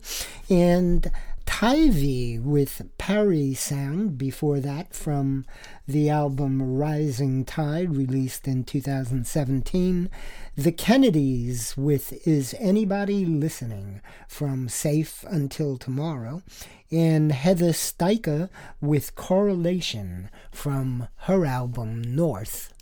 And 0.49 1.11
Tivy 1.45 2.39
with 2.39 2.83
Parry 2.97 3.55
Sound 3.55 4.17
before 4.17 4.59
that 4.59 4.93
from 4.93 5.45
the 5.87 6.09
album 6.09 6.77
Rising 6.77 7.43
Tide, 7.43 7.95
released 7.95 8.47
in 8.47 8.65
2017. 8.65 10.09
The 10.55 10.71
Kennedys 10.71 11.75
with 11.75 12.27
Is 12.27 12.53
Anybody 12.59 13.25
Listening 13.25 14.01
from 14.27 14.69
Safe 14.69 15.25
Until 15.27 15.77
Tomorrow. 15.77 16.43
And 16.91 17.31
Heather 17.31 17.71
Steiker 17.71 18.49
with 18.81 19.15
Correlation 19.15 20.29
from 20.51 21.07
her 21.19 21.45
album 21.45 22.01
North. 22.01 22.73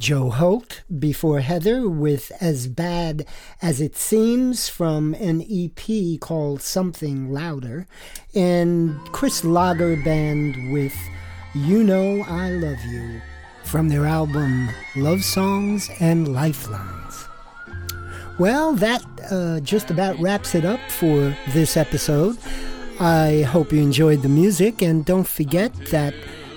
Joe 0.00 0.30
Holt 0.30 0.82
before 0.98 1.40
Heather 1.40 1.86
with 1.86 2.32
As 2.40 2.66
Bad 2.66 3.26
as 3.60 3.82
It 3.82 3.96
Seems 3.96 4.66
from 4.66 5.12
an 5.14 5.44
EP 5.50 6.18
called 6.18 6.62
Something 6.62 7.30
Louder, 7.30 7.86
and 8.34 8.98
Chris 9.12 9.44
Lager 9.44 9.96
Band 9.96 10.72
with 10.72 10.96
You 11.54 11.84
Know 11.84 12.22
I 12.26 12.48
Love 12.52 12.82
You 12.86 13.20
from 13.64 13.90
their 13.90 14.06
album 14.06 14.70
Love 14.96 15.22
Songs 15.22 15.90
and 16.00 16.32
Lifelines. 16.32 17.28
Well, 18.38 18.72
that 18.72 19.04
uh, 19.30 19.60
just 19.60 19.90
about 19.90 20.18
wraps 20.18 20.54
it 20.54 20.64
up 20.64 20.80
for 20.90 21.36
this 21.50 21.76
episode. 21.76 22.38
I 23.02 23.46
hope 23.48 23.72
you 23.72 23.80
enjoyed 23.80 24.20
the 24.20 24.28
music, 24.28 24.82
and 24.82 25.06
don't 25.06 25.26
forget 25.26 25.74
that 25.86 26.12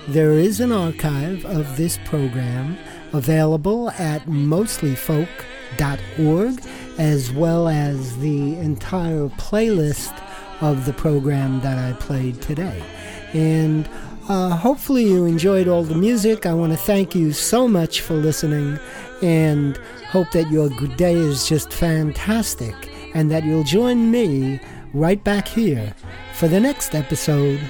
there 0.08 0.32
is 0.32 0.60
an 0.60 0.72
archive 0.72 1.42
of 1.46 1.78
this 1.78 1.98
program 2.04 2.76
available 3.14 3.88
at 3.92 4.26
mostlyfolk.org, 4.26 6.60
as 6.98 7.32
well 7.32 7.66
as 7.66 8.18
the 8.18 8.58
entire 8.58 9.28
playlist 9.28 10.12
of 10.60 10.84
the 10.84 10.92
program 10.92 11.62
that 11.62 11.78
I 11.78 11.94
played 11.94 12.42
today. 12.42 12.84
And 13.32 13.88
uh, 14.28 14.50
hopefully, 14.50 15.04
you 15.04 15.24
enjoyed 15.24 15.66
all 15.66 15.82
the 15.82 15.94
music. 15.94 16.44
I 16.44 16.52
want 16.52 16.72
to 16.72 16.78
thank 16.78 17.14
you 17.14 17.32
so 17.32 17.66
much 17.66 18.02
for 18.02 18.12
listening 18.12 18.78
and 19.22 19.78
hope 20.10 20.30
that 20.32 20.50
your 20.50 20.68
good 20.68 20.98
day 20.98 21.14
is 21.14 21.48
just 21.48 21.72
fantastic 21.72 22.74
and 23.14 23.30
that 23.30 23.44
you'll 23.44 23.64
join 23.64 24.10
me 24.10 24.60
right 24.94 25.22
back 25.24 25.48
here 25.48 25.92
for 26.34 26.46
the 26.46 26.60
next 26.60 26.94
episode 26.94 27.60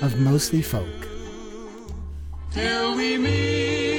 of 0.00 0.18
Mostly 0.20 0.62
Folk. 0.62 1.08
Till 2.52 2.96
we 2.96 3.18
meet. 3.18 3.97